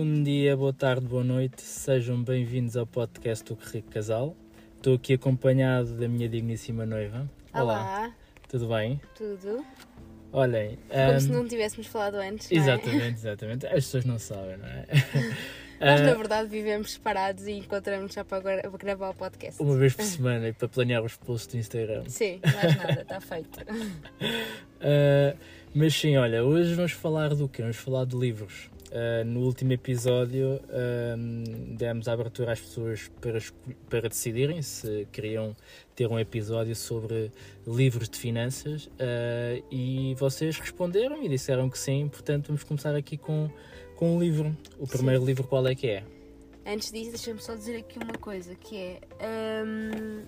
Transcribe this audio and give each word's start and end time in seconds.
Bom 0.00 0.22
dia, 0.22 0.56
boa 0.56 0.72
tarde, 0.72 1.04
boa 1.08 1.24
noite, 1.24 1.60
sejam 1.60 2.22
bem-vindos 2.22 2.76
ao 2.76 2.86
podcast 2.86 3.44
do 3.44 3.56
Que 3.56 3.68
Rico 3.78 3.90
Casal. 3.90 4.36
Estou 4.76 4.94
aqui 4.94 5.14
acompanhado 5.14 5.92
da 5.96 6.06
minha 6.06 6.28
digníssima 6.28 6.86
noiva. 6.86 7.28
Olá, 7.52 8.14
tudo 8.48 8.68
bem? 8.68 9.00
tudo? 9.16 9.66
Olhem. 10.32 10.78
Como 10.88 11.02
ahm, 11.02 11.18
se 11.18 11.28
não 11.32 11.48
tivéssemos 11.48 11.88
falado 11.88 12.14
antes. 12.14 12.48
é? 12.52 12.54
Exatamente, 12.54 13.18
exatamente. 13.18 13.66
As 13.66 13.72
pessoas 13.72 14.04
não 14.04 14.20
sabem, 14.20 14.56
não 14.58 14.68
é? 14.68 14.86
Nós, 15.84 16.00
Ah, 16.00 16.04
na 16.04 16.14
verdade, 16.14 16.48
vivemos 16.48 16.92
separados 16.92 17.48
e 17.48 17.54
encontramos 17.54 18.14
já 18.14 18.24
para, 18.24 18.38
agora, 18.38 18.70
para 18.70 18.78
gravar 18.78 19.10
o 19.10 19.14
podcast. 19.14 19.60
uma 19.60 19.76
vez 19.76 19.94
por 19.94 20.04
semana 20.06 20.46
e 20.46 20.52
para 20.52 20.68
planear 20.68 21.02
os 21.02 21.16
posts 21.16 21.48
do 21.48 21.58
Instagram. 21.58 22.04
Sim, 22.06 22.38
mais 22.44 22.76
nada, 22.76 23.02
está 23.02 23.20
feito. 23.20 23.62
Uh, 23.62 25.36
mas 25.74 25.92
sim, 25.92 26.16
olha, 26.16 26.44
hoje 26.44 26.74
vamos 26.74 26.92
falar 26.92 27.34
do 27.34 27.48
quê? 27.48 27.62
Vamos 27.62 27.78
falar 27.78 28.04
de 28.04 28.16
livros. 28.16 28.70
Uh, 28.88 29.24
no 29.24 29.40
último 29.40 29.72
episódio 29.72 30.60
um, 31.18 31.76
demos 31.76 32.08
a 32.08 32.12
abertura 32.14 32.52
às 32.52 32.60
pessoas 32.60 33.10
para, 33.20 33.38
para 33.90 34.08
decidirem 34.08 34.62
se 34.62 35.06
queriam 35.12 35.54
ter 35.94 36.06
um 36.06 36.18
episódio 36.18 36.74
sobre 36.74 37.30
livros 37.66 38.08
de 38.08 38.18
finanças 38.18 38.86
uh, 38.86 39.62
e 39.70 40.14
vocês 40.14 40.58
responderam 40.58 41.22
e 41.22 41.28
disseram 41.28 41.68
que 41.68 41.78
sim, 41.78 42.08
portanto 42.08 42.46
vamos 42.46 42.64
começar 42.64 42.94
aqui 42.94 43.18
com, 43.18 43.50
com 43.94 44.16
um 44.16 44.20
livro. 44.20 44.56
O 44.78 44.86
primeiro 44.86 45.22
livro 45.22 45.44
qual 45.44 45.66
é 45.66 45.74
que 45.74 45.88
é? 45.88 46.04
Antes 46.66 46.90
disso, 46.90 47.10
deixa-me 47.10 47.40
só 47.40 47.54
dizer 47.54 47.76
aqui 47.76 47.98
uma 47.98 48.14
coisa, 48.14 48.54
que 48.54 48.76
é... 48.76 49.00
hum, 49.64 50.24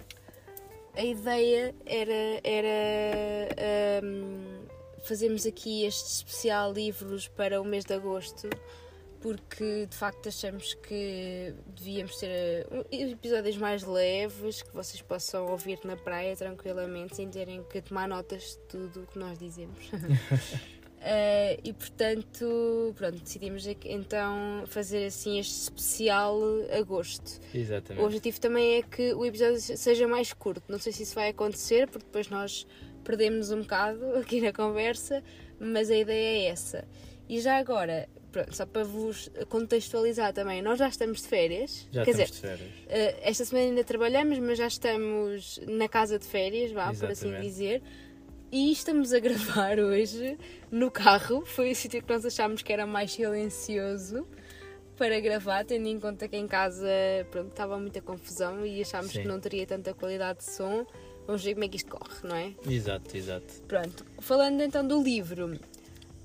a 0.94 1.04
ideia 1.04 1.74
era, 1.86 2.40
era 2.44 4.04
hum, 4.04 4.29
fazermos 5.02 5.46
aqui 5.46 5.84
este 5.84 6.08
especial 6.08 6.72
livros 6.72 7.28
para 7.28 7.60
o 7.60 7.64
mês 7.64 7.84
de 7.84 7.94
agosto, 7.94 8.48
porque 9.20 9.86
de 9.86 9.96
facto 9.96 10.28
achamos 10.28 10.74
que 10.74 11.54
devíamos 11.76 12.16
ter 12.16 12.66
uh, 12.66 12.86
episódios 12.90 13.56
mais 13.56 13.82
leves, 13.82 14.62
que 14.62 14.72
vocês 14.72 15.02
possam 15.02 15.46
ouvir 15.46 15.78
na 15.84 15.96
praia 15.96 16.34
tranquilamente, 16.36 17.16
sem 17.16 17.28
terem 17.28 17.62
que 17.64 17.82
tomar 17.82 18.08
notas 18.08 18.42
de 18.42 18.58
tudo 18.68 19.02
o 19.02 19.06
que 19.06 19.18
nós 19.18 19.38
dizemos. 19.38 19.90
Eh, 21.02 21.58
e 21.64 21.72
portanto, 21.72 22.92
pronto, 22.94 23.18
decidimos 23.20 23.66
então 23.84 24.64
fazer 24.66 25.06
assim 25.06 25.38
este 25.38 25.62
especial 25.62 26.38
agosto. 26.78 27.40
O 27.54 27.56
Exatamente. 27.56 28.04
objetivo 28.04 28.40
também 28.40 28.74
é 28.74 28.82
que 28.82 29.14
o 29.14 29.24
episódio 29.24 29.58
seja 29.60 30.06
mais 30.06 30.32
curto. 30.34 30.62
Não 30.68 30.78
sei 30.78 30.92
se 30.92 31.04
isso 31.04 31.14
vai 31.14 31.30
acontecer, 31.30 31.88
porque 31.88 32.04
depois 32.04 32.28
nós 32.28 32.66
perdemos 33.10 33.50
um 33.50 33.62
bocado 33.62 34.14
aqui 34.18 34.40
na 34.40 34.52
conversa, 34.52 35.22
mas 35.58 35.90
a 35.90 35.96
ideia 35.96 36.46
é 36.46 36.50
essa. 36.50 36.84
E 37.28 37.40
já 37.40 37.58
agora, 37.58 38.08
pronto, 38.30 38.54
só 38.54 38.64
para 38.64 38.84
vos 38.84 39.30
contextualizar 39.48 40.32
também, 40.32 40.62
nós 40.62 40.78
já 40.78 40.88
estamos 40.88 41.22
de 41.22 41.28
férias. 41.28 41.88
Já 41.92 42.04
Quer 42.04 42.10
estamos 42.12 42.30
dizer, 42.30 42.56
de 42.56 42.58
férias. 42.58 42.74
eh, 42.88 43.16
esta 43.22 43.44
semana 43.44 43.66
ainda 43.68 43.84
trabalhamos, 43.84 44.38
mas 44.38 44.58
já 44.58 44.66
estamos 44.66 45.60
na 45.66 45.88
casa 45.88 46.18
de 46.18 46.26
férias, 46.26 46.70
vá, 46.72 46.92
por 46.92 47.10
assim 47.10 47.38
dizer. 47.40 47.82
E 48.52 48.72
estamos 48.72 49.12
a 49.12 49.20
gravar 49.20 49.78
hoje 49.80 50.36
no 50.70 50.90
carro. 50.90 51.44
Foi 51.46 51.70
o 51.70 51.74
sítio 51.74 52.02
que 52.02 52.12
nós 52.12 52.24
achámos 52.24 52.62
que 52.62 52.72
era 52.72 52.84
mais 52.86 53.12
silencioso 53.12 54.26
para 54.96 55.18
gravar, 55.20 55.64
tendo 55.64 55.86
em 55.86 55.98
conta 55.98 56.28
que 56.28 56.36
em 56.36 56.46
casa 56.48 56.88
pronto, 57.30 57.50
estava 57.50 57.78
muita 57.78 58.02
confusão 58.02 58.66
e 58.66 58.82
achámos 58.82 59.12
Sim. 59.12 59.22
que 59.22 59.28
não 59.28 59.38
teria 59.40 59.66
tanta 59.66 59.94
qualidade 59.94 60.40
de 60.40 60.50
som. 60.50 60.84
Vamos 61.26 61.44
ver 61.44 61.54
como 61.54 61.64
é 61.64 61.68
que 61.68 61.76
isto 61.76 61.90
corre, 61.90 62.14
não 62.28 62.34
é? 62.36 62.52
Exato, 62.68 63.16
exato. 63.16 63.62
Pronto, 63.68 64.04
falando 64.18 64.60
então 64.62 64.86
do 64.86 65.02
livro, 65.02 65.58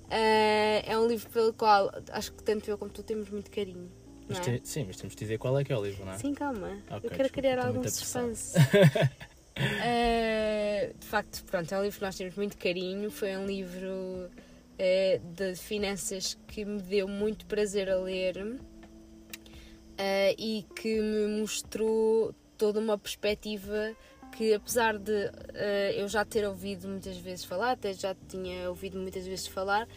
eh, 0.10 0.84
é 0.86 0.98
um 0.98 1.08
livro 1.08 1.30
pelo 1.30 1.54
qual 1.54 1.92
acho 2.12 2.32
que 2.34 2.44
tanto 2.44 2.70
eu 2.70 2.78
como 2.78 2.92
tu 2.92 3.04
temos 3.04 3.30
muito 3.30 3.52
carinho. 3.52 3.90
Mas 4.28 4.40
é? 4.40 4.42
tem- 4.42 4.62
sim, 4.64 4.84
mas 4.88 4.98
temos 4.98 5.14
de 5.16 5.20
dizer 5.20 5.38
qual 5.38 5.58
é 5.60 5.64
que 5.64 5.72
é 5.72 5.78
o 5.78 5.84
livro, 5.84 6.04
não 6.06 6.14
é? 6.14 6.18
Sim, 6.18 6.34
calma. 6.34 6.80
Ok, 6.90 6.96
eu 6.96 7.02
quero 7.02 7.12
desculpa, 7.12 7.30
criar 7.34 7.60
algum 7.60 7.84
suspense. 7.84 8.58
Eh, 9.58 10.92
de 11.00 11.06
facto, 11.08 11.44
pronto, 11.46 11.72
é 11.74 11.80
um 11.80 11.84
livro 11.84 11.98
que 11.98 12.04
nós 12.06 12.18
temos 12.18 12.36
muito 12.36 12.58
carinho. 12.58 13.10
Foi 13.10 13.38
um 13.38 13.46
livro 13.46 14.30
eh, 14.78 15.22
de 15.34 15.56
finanças 15.56 16.38
que 16.48 16.66
me 16.66 16.82
deu 16.82 17.08
muito 17.08 17.46
prazer 17.46 17.90
a 17.90 17.96
ler 17.98 18.60
eh, 19.98 20.36
e 20.38 20.66
que 20.76 21.00
me 21.00 21.40
mostrou 21.40 22.36
toda 22.58 22.80
uma 22.82 22.98
perspectiva 22.98 23.96
que, 24.36 24.54
apesar 24.54 24.98
de 24.98 25.32
eh, 25.54 25.96
eu 25.98 26.08
já 26.08 26.26
ter 26.26 26.46
ouvido 26.48 26.88
muitas 26.88 27.18
vezes 27.18 27.46
falar, 27.46 27.72
até 27.72 27.94
já 27.94 28.16
tinha 28.28 28.70
ouvido 28.70 28.98
muitas 28.98 29.26
vezes 29.26 29.48
falar, 29.48 29.88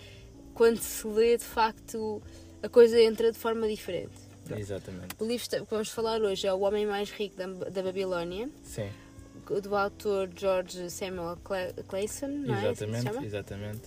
quando 0.54 0.78
se 0.78 1.06
lê, 1.06 1.36
de 1.36 1.44
facto, 1.44 2.22
a 2.62 2.68
coisa 2.68 3.00
entra 3.00 3.32
de 3.32 3.38
forma 3.38 3.68
diferente. 3.68 4.28
Exatamente. 4.56 5.14
O 5.18 5.26
livro 5.26 5.48
que 5.48 5.60
vamos 5.70 5.90
falar 5.90 6.22
hoje 6.22 6.46
é 6.46 6.52
O 6.52 6.60
Homem 6.60 6.86
Mais 6.86 7.10
Rico 7.10 7.36
da, 7.36 7.46
da 7.46 7.82
Babilónia, 7.82 8.48
Sim, 8.62 8.88
do 9.62 9.76
autor 9.76 10.30
George 10.34 10.90
Samuel 10.90 11.36
Clayson, 11.86 12.28
não 12.28 12.54
é? 12.54 12.68
Assim 12.70 12.84
exatamente, 12.84 13.24
exatamente. 13.26 13.82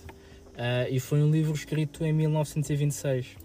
Ah, 0.56 0.88
e 0.88 1.00
foi 1.00 1.22
um 1.22 1.30
livro 1.30 1.52
escrito 1.54 2.04
em 2.04 2.12
1926. 2.12 3.36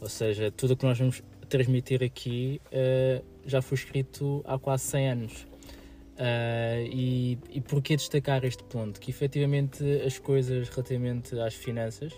Ou 0.00 0.08
seja, 0.08 0.50
tudo 0.50 0.74
o 0.74 0.76
que 0.76 0.86
nós 0.86 0.98
vamos 0.98 1.22
transmitir 1.48 2.02
aqui 2.02 2.60
ah, 2.72 3.22
já 3.44 3.60
foi 3.60 3.76
escrito 3.76 4.42
há 4.46 4.58
quase 4.58 4.84
100 4.84 5.10
anos. 5.10 5.47
Ah, 6.18 6.80
e, 6.80 7.38
e 7.48 7.60
porquê 7.60 7.94
destacar 7.96 8.44
este 8.44 8.64
ponto? 8.64 9.00
Que 9.00 9.10
efetivamente 9.10 9.84
as 10.04 10.18
coisas 10.18 10.68
relativamente 10.68 11.38
às 11.38 11.54
finanças 11.54 12.12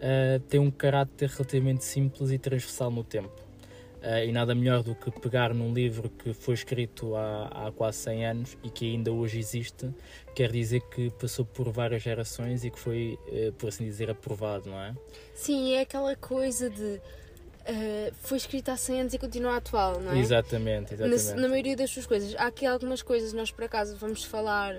ah, 0.00 0.40
têm 0.48 0.60
um 0.60 0.70
caráter 0.70 1.30
relativamente 1.30 1.82
simples 1.82 2.30
e 2.30 2.38
transversal 2.38 2.90
no 2.90 3.02
tempo. 3.02 3.32
Ah, 4.02 4.22
e 4.22 4.30
nada 4.30 4.54
melhor 4.54 4.82
do 4.82 4.94
que 4.94 5.10
pegar 5.10 5.54
num 5.54 5.72
livro 5.72 6.10
que 6.10 6.34
foi 6.34 6.52
escrito 6.52 7.16
há, 7.16 7.68
há 7.68 7.72
quase 7.72 7.96
100 7.98 8.26
anos 8.26 8.58
e 8.62 8.68
que 8.68 8.92
ainda 8.92 9.10
hoje 9.10 9.38
existe, 9.38 9.90
quer 10.34 10.52
dizer 10.52 10.82
que 10.90 11.08
passou 11.10 11.46
por 11.46 11.70
várias 11.72 12.02
gerações 12.02 12.62
e 12.62 12.70
que 12.70 12.78
foi, 12.78 13.18
por 13.56 13.68
assim 13.68 13.84
dizer, 13.84 14.10
aprovado, 14.10 14.68
não 14.68 14.78
é? 14.78 14.94
Sim, 15.34 15.72
é 15.72 15.80
aquela 15.80 16.14
coisa 16.14 16.68
de. 16.68 17.00
Eh, 17.66 18.12
foi 18.22 18.36
escrito 18.38 18.70
há 18.70 18.76
100 18.76 19.00
anos 19.00 19.14
e 19.14 19.18
continua 19.18 19.56
atual, 19.56 20.00
não 20.00 20.12
é? 20.12 20.18
Exatamente, 20.18 20.94
Na, 20.96 21.06
exatamente. 21.06 21.42
na 21.42 21.48
maioria 21.48 21.76
das 21.76 21.90
suas 21.90 22.06
coisas. 22.06 22.34
Há 22.36 22.46
aqui 22.46 22.64
algumas 22.64 23.02
coisas, 23.02 23.32
nós 23.32 23.50
por 23.50 23.64
acaso 23.64 23.96
vamos 23.96 24.24
falar, 24.24 24.76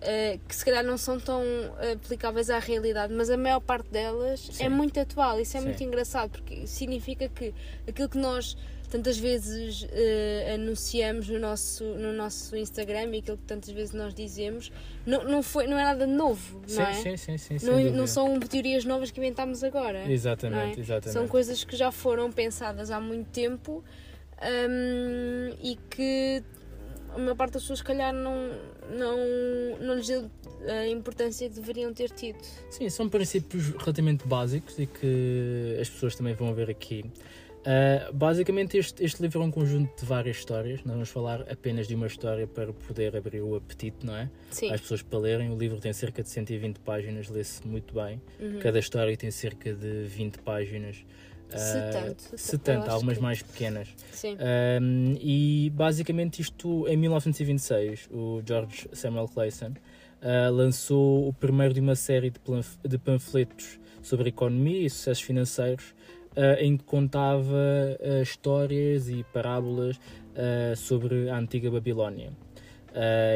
eh, 0.00 0.38
que 0.46 0.54
se 0.54 0.64
calhar 0.64 0.84
não 0.84 0.96
são 0.96 1.18
tão 1.18 1.42
eh, 1.80 1.92
aplicáveis 1.92 2.48
à 2.50 2.58
realidade, 2.58 3.12
mas 3.12 3.28
a 3.30 3.36
maior 3.36 3.60
parte 3.60 3.88
delas 3.90 4.48
Sim. 4.52 4.64
é 4.64 4.68
muito 4.68 4.98
atual. 5.00 5.40
Isso 5.40 5.56
é 5.56 5.60
Sim. 5.60 5.66
muito 5.66 5.82
engraçado, 5.82 6.30
porque 6.30 6.66
significa 6.66 7.28
que 7.28 7.52
aquilo 7.88 8.08
que 8.08 8.18
nós 8.18 8.56
tantas 8.88 9.18
vezes 9.18 9.86
eh, 9.92 10.52
anunciamos 10.54 11.28
no 11.28 11.38
nosso, 11.38 11.84
no 11.84 12.12
nosso 12.12 12.56
Instagram 12.56 13.14
e 13.14 13.18
aquilo 13.18 13.36
que 13.36 13.44
tantas 13.44 13.70
vezes 13.70 13.94
nós 13.94 14.14
dizemos 14.14 14.72
não, 15.06 15.24
não, 15.24 15.42
foi, 15.42 15.66
não 15.66 15.78
é 15.78 15.84
nada 15.84 16.06
novo, 16.06 16.60
sim, 16.66 16.76
não 16.76 16.86
é? 16.86 16.94
sim, 16.94 17.16
sim, 17.16 17.38
sim, 17.38 17.66
não, 17.66 17.74
dúvida. 17.74 17.96
não 17.96 18.06
são 18.06 18.40
teorias 18.40 18.84
novas 18.84 19.10
que 19.10 19.20
inventámos 19.20 19.62
agora. 19.62 20.10
Exatamente, 20.10 20.56
não 20.56 20.68
é? 20.68 20.80
exatamente. 20.80 21.12
São 21.12 21.28
coisas 21.28 21.64
que 21.64 21.76
já 21.76 21.92
foram 21.92 22.32
pensadas 22.32 22.90
há 22.90 23.00
muito 23.00 23.28
tempo 23.30 23.84
hum, 24.42 25.54
e 25.62 25.76
que 25.90 26.42
a 27.14 27.18
maior 27.18 27.34
parte 27.34 27.54
das 27.54 27.62
pessoas, 27.62 27.80
se 27.80 27.84
calhar, 27.84 28.12
não, 28.12 28.50
não, 28.90 29.18
não 29.80 29.94
lhes 29.94 30.06
deu 30.06 30.30
a 30.66 30.86
importância 30.88 31.48
que 31.48 31.54
deveriam 31.54 31.92
ter 31.92 32.10
tido. 32.10 32.38
Sim, 32.70 32.88
são 32.90 33.08
princípios 33.08 33.68
relativamente 33.70 34.26
básicos 34.26 34.78
e 34.78 34.86
que 34.86 35.78
as 35.80 35.88
pessoas 35.88 36.14
também 36.14 36.34
vão 36.34 36.52
ver 36.54 36.70
aqui. 36.70 37.04
Ah, 37.70 38.10
basicamente, 38.14 38.78
este, 38.78 39.04
este 39.04 39.20
livro 39.20 39.42
é 39.42 39.44
um 39.44 39.50
conjunto 39.50 40.00
de 40.00 40.06
várias 40.06 40.38
histórias. 40.38 40.82
Nós 40.84 40.94
vamos 40.94 41.10
falar 41.10 41.42
apenas 41.52 41.86
de 41.86 41.94
uma 41.94 42.06
história 42.06 42.46
para 42.46 42.72
poder 42.72 43.14
abrir 43.14 43.42
o 43.42 43.54
apetite, 43.56 44.06
não 44.06 44.16
é? 44.16 44.30
Sim. 44.50 44.72
Às 44.72 44.80
pessoas 44.80 45.02
para 45.02 45.18
lerem. 45.18 45.50
O 45.50 45.58
livro 45.58 45.78
tem 45.78 45.92
cerca 45.92 46.22
de 46.22 46.30
120 46.30 46.78
páginas, 46.78 47.28
lê-se 47.28 47.66
muito 47.68 47.92
bem. 47.94 48.22
Uhum. 48.40 48.58
Cada 48.60 48.78
história 48.78 49.14
tem 49.18 49.30
cerca 49.30 49.74
de 49.74 50.04
20 50.04 50.38
páginas. 50.38 50.96
Se 51.50 51.78
Ah, 51.78 51.90
tanto. 51.92 52.22
se 52.38 52.58
tanto, 52.58 52.90
algumas 52.90 53.16
que- 53.18 53.22
mais 53.22 53.42
pequenas. 53.42 53.88
Sim. 54.12 54.36
Um, 54.82 55.16
e 55.20 55.70
basicamente 55.74 56.40
isto 56.40 56.86
em 56.88 56.96
1926 56.96 58.08
o 58.10 58.42
George 58.46 58.86
Samuel 58.92 59.28
Clayson 59.28 59.72
uh, 60.22 60.50
lançou 60.52 61.26
o 61.28 61.32
primeiro 61.34 61.72
de 61.74 61.80
uma 61.80 61.94
série 61.96 62.30
de, 62.30 62.38
de 62.86 62.98
panfletos 62.98 63.78
sobre 64.02 64.28
economia 64.28 64.86
e 64.86 64.90
sucessos 64.90 65.22
financeiros 65.22 65.94
uh, 66.38 66.62
em 66.62 66.76
que 66.76 66.84
contava 66.84 67.98
uh, 68.00 68.22
histórias 68.22 69.08
e 69.08 69.24
parábolas 69.32 69.96
uh, 69.96 70.76
sobre 70.76 71.28
a 71.28 71.36
antiga 71.36 71.70
Babilónia. 71.70 72.30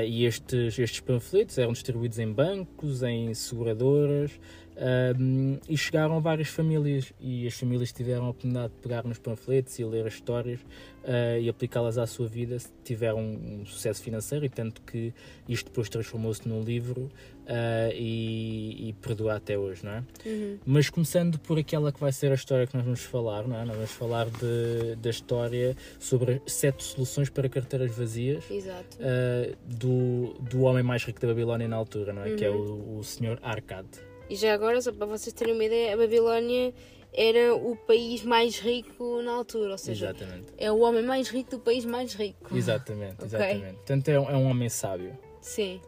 E 0.08 0.24
estes, 0.24 0.76
estes 0.76 0.98
panfletos 0.98 1.56
eram 1.56 1.72
distribuídos 1.72 2.18
em 2.18 2.32
bancos, 2.32 3.04
em 3.04 3.32
seguradoras, 3.32 4.40
Um, 4.74 5.58
e 5.68 5.76
chegaram 5.76 6.20
várias 6.20 6.48
famílias 6.48 7.12
e 7.20 7.46
as 7.46 7.54
famílias 7.54 7.92
tiveram 7.92 8.26
a 8.26 8.30
oportunidade 8.30 8.72
de 8.72 8.80
pegar 8.80 9.04
nos 9.04 9.18
panfletos 9.18 9.78
e 9.78 9.84
ler 9.84 10.06
as 10.06 10.14
histórias 10.14 10.60
uh, 10.60 11.38
e 11.40 11.48
aplicá-las 11.48 11.98
à 11.98 12.06
sua 12.06 12.26
vida, 12.26 12.56
tiveram 12.82 13.20
um, 13.20 13.66
sucesso 13.66 14.02
financeiro 14.02 14.46
e 14.46 14.48
tanto 14.48 14.80
que 14.82 15.12
isto 15.48 15.66
depois 15.66 15.88
transformou-se 15.88 16.48
num 16.48 16.62
livro 16.62 17.02
uh, 17.02 17.92
e, 17.94 18.88
e 18.88 18.92
perdura 18.94 19.36
até 19.36 19.58
hoje, 19.58 19.84
não 19.84 19.92
é? 19.92 20.04
Uhum. 20.24 20.58
Mas 20.64 20.88
começando 20.88 21.38
por 21.38 21.58
aquela 21.58 21.92
que 21.92 22.00
vai 22.00 22.12
ser 22.12 22.32
a 22.32 22.34
história 22.34 22.66
que 22.66 22.74
nós 22.74 22.84
vamos 22.84 23.02
falar, 23.02 23.46
não 23.46 23.56
é? 23.56 23.64
Nós 23.66 23.76
vamos 23.76 23.92
falar 23.92 24.26
de, 24.30 24.96
da 24.96 25.10
história 25.10 25.76
sobre 25.98 26.40
sete 26.46 26.82
soluções 26.82 27.28
para 27.28 27.46
carteiras 27.48 27.94
vazias 27.94 28.44
uh, 28.48 29.56
do, 29.66 30.34
do 30.40 30.62
homem 30.62 30.82
mais 30.82 31.04
rico 31.04 31.20
da 31.20 31.28
Babilónia 31.28 31.68
na 31.68 31.76
altura, 31.76 32.14
não 32.14 32.24
é? 32.24 32.30
Uhum. 32.30 32.36
Que 32.36 32.44
é 32.44 32.50
o, 32.50 32.98
o 32.98 33.04
senhor 33.04 33.38
Arcade. 33.42 34.11
E 34.28 34.36
já 34.36 34.54
agora, 34.54 34.80
só 34.80 34.92
para 34.92 35.06
vocês 35.06 35.32
terem 35.32 35.54
uma 35.54 35.64
ideia, 35.64 35.94
a 35.94 35.96
Babilónia 35.96 36.72
era 37.12 37.54
o 37.54 37.76
país 37.76 38.22
mais 38.24 38.58
rico 38.58 39.20
na 39.22 39.32
altura, 39.32 39.72
ou 39.72 39.78
seja, 39.78 40.06
Exatamente. 40.10 40.46
é 40.56 40.72
o 40.72 40.78
homem 40.80 41.02
mais 41.02 41.28
rico 41.28 41.50
do 41.50 41.58
país 41.58 41.84
mais 41.84 42.14
rico. 42.14 42.48
Exatamente, 42.56 43.24
exatamente. 43.24 43.74
Portanto, 43.74 44.08
é, 44.08 44.18
um- 44.20 44.30
é 44.30 44.36
um 44.36 44.46
homem 44.48 44.68
sábio. 44.70 45.18
Sim, 45.42 45.78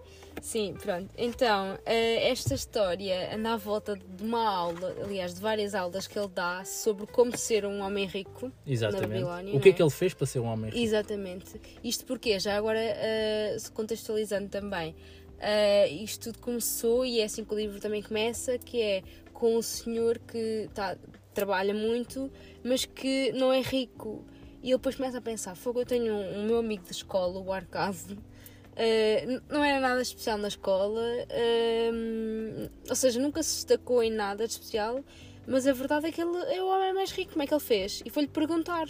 sim, 0.43 0.75
pronto. 0.83 1.09
Então, 1.17 1.79
eh, 1.87 2.29
esta 2.29 2.55
história 2.55 3.35
anda 3.35 3.55
à 3.55 3.57
volta 3.57 3.95
de 3.97 4.23
uma 4.23 4.47
aula, 4.47 4.95
aliás, 5.03 5.33
de 5.35 5.41
várias 5.41 5.75
aulas 5.75 6.07
que 6.07 6.19
ele 6.19 6.29
dá 6.29 6.63
sobre 6.67 7.07
como 7.07 7.35
ser 7.39 7.65
um 7.65 7.81
homem 7.81 8.05
rico. 8.05 8.53
Exatamente. 8.67 9.09
Babilónia, 9.23 9.55
o 9.57 9.61
que 9.61 9.69
é 9.69 9.71
não 9.71 9.77
que 9.77 9.83
ele 9.83 9.91
fez 9.91 10.13
para 10.13 10.27
ser 10.27 10.41
um 10.41 10.47
homem 10.47 10.71
rico? 10.71 10.83
Exatamente. 10.85 11.59
Isto 11.83 12.05
porque, 12.05 12.39
já 12.39 12.55
agora, 12.59 12.81
eh, 12.81 13.57
contextualizando 13.73 14.49
também, 14.51 14.95
eh, 15.45 15.89
isto 15.91 16.33
tudo 16.33 16.39
começou, 16.41 17.05
e 17.05 17.21
é 17.21 17.25
assim 17.25 17.45
que 17.45 17.53
o 17.55 17.57
livro 17.57 17.79
também 17.81 18.03
começa, 18.03 18.59
que 18.59 18.81
é 18.81 19.03
com 19.33 19.57
um 19.57 19.63
senhor 19.63 20.19
que 20.19 20.69
tá, 20.75 20.97
trabalha 21.35 21.75
muito, 21.75 22.31
mas 22.65 22.85
que 22.85 23.33
não 23.33 23.53
é 23.53 23.61
rico. 23.61 24.25
E 24.63 24.69
ele 24.69 24.79
depois 24.79 24.95
começa 24.97 25.19
a 25.19 25.21
pensar, 25.21 25.55
fogo, 25.55 25.81
eu 25.81 25.87
tenho 25.87 26.13
um, 26.15 26.39
um 26.41 26.45
meu 26.47 26.59
amigo 26.59 26.83
de 26.85 26.93
escola, 26.93 27.39
o 27.39 27.53
Arcade, 27.53 28.17
n- 29.27 29.43
não 29.51 29.63
era 29.63 29.79
nada 29.79 30.01
especial 30.01 30.39
na 30.39 30.49
escola, 30.49 31.03
eh, 31.29 31.91
ou 32.89 32.97
seja, 32.97 33.21
nunca 33.21 33.43
se 33.43 33.57
destacou 33.57 34.03
em 34.03 34.11
nada 34.11 34.47
de 34.47 34.53
especial, 34.53 35.05
mas 35.47 35.67
a 35.67 35.73
verdade 35.73 36.07
é 36.07 36.13
que 36.13 36.21
ele 36.23 36.37
é 36.55 36.63
o 36.63 36.67
homem 36.67 36.95
mais 36.95 37.11
rico, 37.11 37.33
como 37.33 37.43
é 37.43 37.47
que 37.47 37.53
ele 37.53 37.61
fez? 37.61 38.03
E 38.07 38.11
foi-lhe 38.11 38.29
perguntar. 38.29 38.87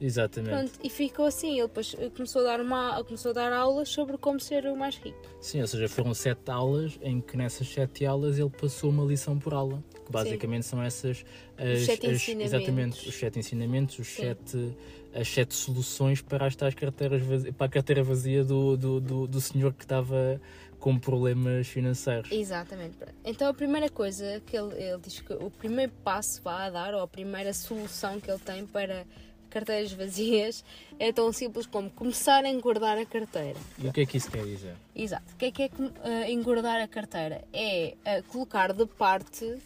Exatamente. 0.00 0.50
Pronto, 0.70 0.72
e 0.84 0.88
ficou 0.90 1.26
assim. 1.26 1.58
Ele 1.58 1.66
depois 1.68 1.94
começou 2.14 2.42
a 2.42 2.44
dar, 2.44 2.60
uma, 2.60 3.02
começou 3.04 3.30
a 3.30 3.34
dar 3.34 3.52
aulas 3.52 3.88
sobre 3.88 4.16
como 4.16 4.38
ser 4.38 4.64
o 4.66 4.76
mais 4.76 4.96
rico. 4.96 5.18
Sim, 5.40 5.60
ou 5.60 5.66
seja, 5.66 5.88
foram 5.88 6.14
sete 6.14 6.50
aulas 6.50 6.98
em 7.02 7.20
que 7.20 7.36
nessas 7.36 7.68
sete 7.68 8.06
aulas 8.06 8.38
ele 8.38 8.50
passou 8.50 8.90
uma 8.90 9.04
lição 9.04 9.38
por 9.38 9.52
aula. 9.54 9.82
Que 10.06 10.12
basicamente 10.12 10.64
são 10.66 10.82
essas 10.82 11.24
as, 11.56 11.80
Os 11.80 11.84
sete 11.86 12.06
as- 12.06 12.12
ensinamentos. 12.14 12.52
exatamente 12.54 13.08
os 13.08 13.14
sete 13.14 13.38
ensinamentos, 13.38 13.98
os 13.98 14.06
Sim. 14.06 14.22
sete, 14.22 14.76
as 15.14 15.28
sete 15.28 15.54
soluções 15.54 16.22
para 16.22 16.46
as 16.46 16.54
tais 16.56 16.74
carteiras 16.74 17.22
para 17.56 17.66
a 17.66 17.68
carteira 17.68 18.02
vazia 18.02 18.44
do, 18.44 18.76
do, 18.76 19.00
do, 19.00 19.26
do 19.26 19.40
senhor 19.40 19.72
que 19.74 19.84
estava 19.84 20.40
com 20.78 20.96
problemas 20.96 21.66
financeiros. 21.66 22.30
Exatamente. 22.30 22.96
Então 23.24 23.48
a 23.48 23.54
primeira 23.54 23.88
coisa 23.90 24.40
que 24.46 24.56
ele, 24.56 24.72
ele 24.80 24.98
diz 25.02 25.20
que 25.20 25.32
o 25.32 25.50
primeiro 25.50 25.90
passo 26.04 26.40
vá 26.40 26.66
a 26.66 26.70
dar, 26.70 26.94
ou 26.94 27.00
a 27.00 27.08
primeira 27.08 27.52
solução 27.52 28.20
que 28.20 28.30
ele 28.30 28.38
tem 28.38 28.64
para 28.64 29.04
carteiras 29.48 29.92
vazias, 29.92 30.64
é 30.98 31.12
tão 31.12 31.32
simples 31.32 31.66
como 31.66 31.90
começar 31.90 32.44
a 32.44 32.48
engordar 32.48 32.98
a 32.98 33.04
carteira. 33.04 33.58
E 33.78 33.88
o 33.88 33.92
que 33.92 34.02
é 34.02 34.06
que 34.06 34.16
isso 34.16 34.30
quer 34.30 34.44
dizer? 34.44 34.74
Exato. 34.94 35.32
O 35.32 35.36
que 35.36 35.46
é 35.46 35.50
que 35.50 35.62
é 35.62 35.70
eh, 36.04 36.32
engordar 36.32 36.80
a 36.80 36.88
carteira? 36.88 37.44
É 37.52 37.94
eh, 38.04 38.22
colocar 38.22 38.72
de 38.72 38.86
parte 38.86 39.58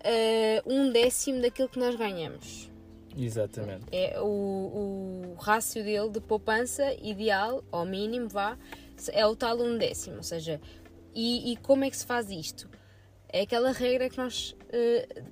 eh, 0.00 0.62
um 0.66 0.90
décimo 0.90 1.40
daquilo 1.40 1.68
que 1.68 1.78
nós 1.78 1.94
ganhamos. 1.96 2.70
Exatamente. 3.16 3.84
É 3.90 4.20
o, 4.20 4.24
o 4.24 5.34
rácio 5.40 5.82
dele 5.82 6.10
de 6.10 6.20
poupança 6.20 6.92
ideal, 7.02 7.64
ao 7.72 7.84
mínimo, 7.84 8.28
vá, 8.28 8.56
é 9.12 9.26
o 9.26 9.34
tal 9.34 9.58
um 9.60 9.76
décimo. 9.76 10.16
Ou 10.18 10.22
seja, 10.22 10.60
e, 11.14 11.52
e 11.52 11.56
como 11.56 11.84
é 11.84 11.90
que 11.90 11.96
se 11.96 12.06
faz 12.06 12.30
isto? 12.30 12.68
É 13.30 13.42
aquela 13.42 13.72
regra 13.72 14.08
que 14.08 14.16
nós 14.16 14.56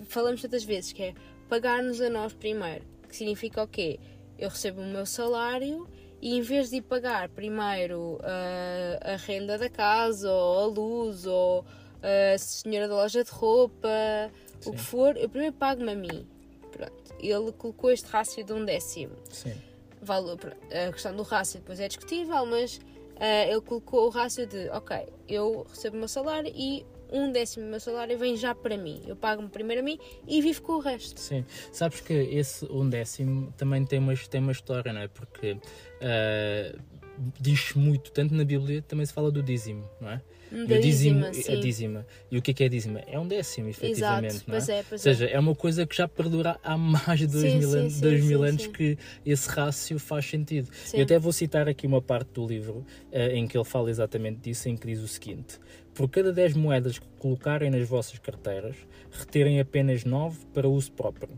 falamos 0.08 0.42
tantas 0.42 0.64
vezes, 0.64 0.92
que 0.92 1.02
é 1.02 1.14
pagar-nos 1.48 2.00
a 2.00 2.10
nós 2.10 2.32
primeiro. 2.32 2.84
Que 3.06 3.16
significa 3.16 3.62
o 3.62 3.68
quê? 3.68 3.98
Eu 4.38 4.48
recebo 4.48 4.80
o 4.80 4.84
meu 4.84 5.06
salário 5.06 5.88
e 6.20 6.36
em 6.36 6.40
vez 6.40 6.70
de 6.70 6.80
pagar 6.80 7.28
primeiro 7.28 8.18
eh, 8.22 8.98
a 9.02 9.16
renda 9.16 9.58
da 9.58 9.68
casa, 9.68 10.30
ou 10.30 10.58
a 10.60 10.66
luz, 10.66 11.26
ou 11.26 11.64
eh, 12.02 12.34
a 12.34 12.38
senhora 12.38 12.88
da 12.88 12.94
loja 12.94 13.22
de 13.22 13.30
roupa, 13.30 13.88
o 14.60 14.64
Sim. 14.64 14.72
que 14.72 14.78
for, 14.78 15.16
eu 15.16 15.28
primeiro 15.28 15.54
pago-me 15.54 15.92
a 15.92 15.94
mim. 15.94 16.26
Pronto. 16.70 17.14
Ele 17.18 17.52
colocou 17.52 17.90
este 17.90 18.08
rácio 18.08 18.44
de 18.44 18.52
um 18.52 18.64
décimo. 18.64 19.16
Sim. 19.30 19.54
Valor, 20.02 20.56
a 20.70 20.92
questão 20.92 21.16
do 21.16 21.22
rácio 21.22 21.60
depois 21.60 21.80
é 21.80 21.88
discutível, 21.88 22.44
mas 22.46 22.80
ah, 23.18 23.46
ele 23.46 23.60
colocou 23.60 24.06
o 24.06 24.08
rácio 24.10 24.46
de, 24.46 24.68
ok, 24.70 25.06
eu 25.26 25.66
recebo 25.68 25.96
o 25.96 25.98
meu 26.00 26.08
salário 26.08 26.52
e 26.54 26.84
um 27.10 27.32
décimo 27.32 27.64
do 27.64 27.70
meu 27.70 27.80
salário 27.80 28.18
vem 28.18 28.36
já 28.36 28.54
para 28.54 28.76
mim. 28.76 29.02
Eu 29.06 29.16
pago-me 29.16 29.48
primeiro 29.48 29.82
a 29.82 29.84
mim 29.84 29.98
e 30.26 30.40
vivo 30.40 30.62
com 30.62 30.72
o 30.72 30.80
resto. 30.80 31.20
Sim, 31.20 31.44
sabes 31.72 32.00
que 32.00 32.12
esse 32.12 32.64
um 32.66 32.88
décimo 32.88 33.52
também 33.56 33.84
tem 33.84 33.98
uma, 33.98 34.14
tem 34.16 34.40
uma 34.40 34.52
história, 34.52 34.92
não 34.92 35.00
é? 35.00 35.08
Porque 35.08 35.58
ah, 36.00 36.78
diz-se 37.40 37.78
muito, 37.78 38.10
tanto 38.12 38.34
na 38.34 38.44
Bíblia 38.44 38.82
também 38.82 39.06
se 39.06 39.12
fala 39.12 39.30
do 39.30 39.42
dízimo, 39.42 39.88
não 40.00 40.10
é? 40.10 40.22
E 40.52 40.62
o 40.62 40.66
dízimo, 40.66 41.30
dízima, 41.30 41.34
sim. 41.34 41.52
a 41.52 41.60
dízima. 41.60 42.06
E 42.30 42.38
o 42.38 42.42
que 42.42 42.50
é 42.50 42.54
que 42.54 42.64
é 42.64 42.68
dízima? 42.68 43.00
É 43.00 43.18
um 43.18 43.26
décimo, 43.26 43.68
efetivamente, 43.68 44.34
Exato, 44.34 44.50
não 44.50 44.56
é? 44.56 44.58
pois 44.58 44.68
é, 44.68 44.78
Ou 44.78 44.84
pois 44.88 45.00
seja, 45.00 45.26
é 45.26 45.38
uma 45.38 45.54
coisa 45.54 45.86
que 45.86 45.96
já 45.96 46.06
perdura 46.06 46.58
há 46.62 46.76
mais 46.76 47.20
de 47.20 47.26
dois 47.26 47.52
Sim, 47.52 47.58
mil, 47.58 47.70
sim, 47.70 47.78
anos, 47.78 47.92
sim, 47.94 48.00
dois 48.00 48.24
mil 48.24 48.42
anos 48.42 48.66
que 48.66 48.98
esse 49.24 49.48
rácio 49.48 49.98
faz 49.98 50.26
sentido. 50.26 50.68
Eu 50.94 51.02
até 51.02 51.18
vou 51.18 51.32
citar 51.32 51.68
aqui 51.68 51.86
uma 51.86 52.00
parte 52.00 52.28
do 52.32 52.46
livro 52.46 52.84
eh, 53.10 53.36
em 53.36 53.46
que 53.46 53.56
ele 53.56 53.64
fala 53.64 53.90
exatamente 53.90 54.40
disso, 54.40 54.68
em 54.68 54.76
que 54.76 54.86
diz 54.86 55.00
o 55.00 55.08
seguinte: 55.08 55.58
Por 55.94 56.08
cada 56.08 56.32
10 56.32 56.54
moedas 56.54 56.98
que 56.98 57.06
colocarem 57.18 57.70
nas 57.70 57.88
vossas 57.88 58.18
carteiras, 58.18 58.76
retirem 59.10 59.60
apenas 59.60 60.04
9 60.04 60.38
para 60.52 60.68
uso 60.68 60.92
próprio. 60.92 61.28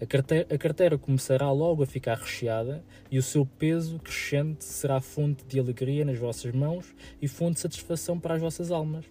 A 0.00 0.06
carteira, 0.06 0.46
a 0.54 0.58
carteira 0.58 0.96
começará 0.98 1.50
logo 1.52 1.82
a 1.82 1.86
ficar 1.86 2.16
recheada 2.16 2.82
e 3.10 3.18
o 3.18 3.22
seu 3.22 3.44
peso 3.44 3.98
crescente 3.98 4.64
será 4.64 5.00
fonte 5.00 5.44
de 5.44 5.58
alegria 5.60 6.04
nas 6.04 6.18
vossas 6.18 6.52
mãos 6.54 6.94
e 7.20 7.28
fonte 7.28 7.54
de 7.54 7.60
satisfação 7.60 8.18
para 8.18 8.34
as 8.34 8.40
vossas 8.40 8.70
almas. 8.70 9.04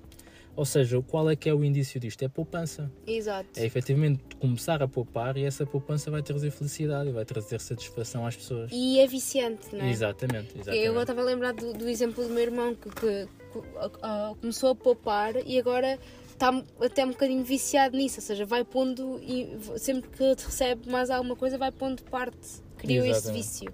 Ou 0.56 0.65
seja, 0.65 1.01
qual 1.03 1.30
é 1.30 1.36
que 1.38 1.47
é 1.47 1.53
o 1.53 1.63
indício 1.63 2.00
disto? 2.01 2.21
É 2.24 2.25
a 2.25 2.30
poupança. 2.30 2.91
Exato. 3.07 3.47
É 3.56 3.65
efetivamente 3.65 4.21
começar 4.41 4.81
a 4.83 4.88
poupar 4.88 5.38
e 5.38 5.45
essa 5.45 5.65
poupança 5.65 6.09
vai 6.12 6.21
trazer 6.24 6.51
felicidade 6.51 7.09
e 7.09 7.13
vai 7.13 7.24
trazer 7.24 7.62
satisfação 7.62 8.25
às 8.25 8.36
pessoas. 8.36 8.69
E 8.74 9.00
é 9.00 9.07
viciante, 9.07 9.74
não 9.74 9.86
é? 9.86 9.89
Exatamente, 9.89 10.56
Eu 10.56 10.62
exatamente. 10.62 10.88
agora 10.88 11.03
estava 11.03 11.21
a 11.21 11.24
lembrar 11.24 11.53
do, 11.53 11.71
do 11.71 11.88
exemplo 11.88 12.24
do 12.24 12.30
meu 12.31 12.44
irmão 12.44 12.74
que, 12.75 12.89
que- 12.89 13.27
que, 13.53 13.59
ah, 14.03 14.33
começou 14.41 14.71
a 14.71 14.75
poupar 14.75 15.36
e 15.47 15.57
agora 15.57 15.97
está 16.39 16.63
até 16.81 17.06
um 17.06 17.09
bocadinho 17.09 17.44
viciado 17.44 17.97
nisso, 17.97 18.19
ou 18.19 18.21
seja, 18.24 18.45
vai 18.45 18.63
pondo 18.63 19.19
e 19.21 19.50
sempre 19.77 20.10
que 20.10 20.24
recebe 20.24 20.89
mais 20.89 21.10
alguma 21.10 21.36
coisa 21.36 21.58
vai 21.58 21.72
pondo 21.72 22.01
parte, 22.03 22.62
criou 22.77 23.05
esse 23.05 23.31
vício. 23.34 23.74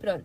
Pronto. 0.00 0.24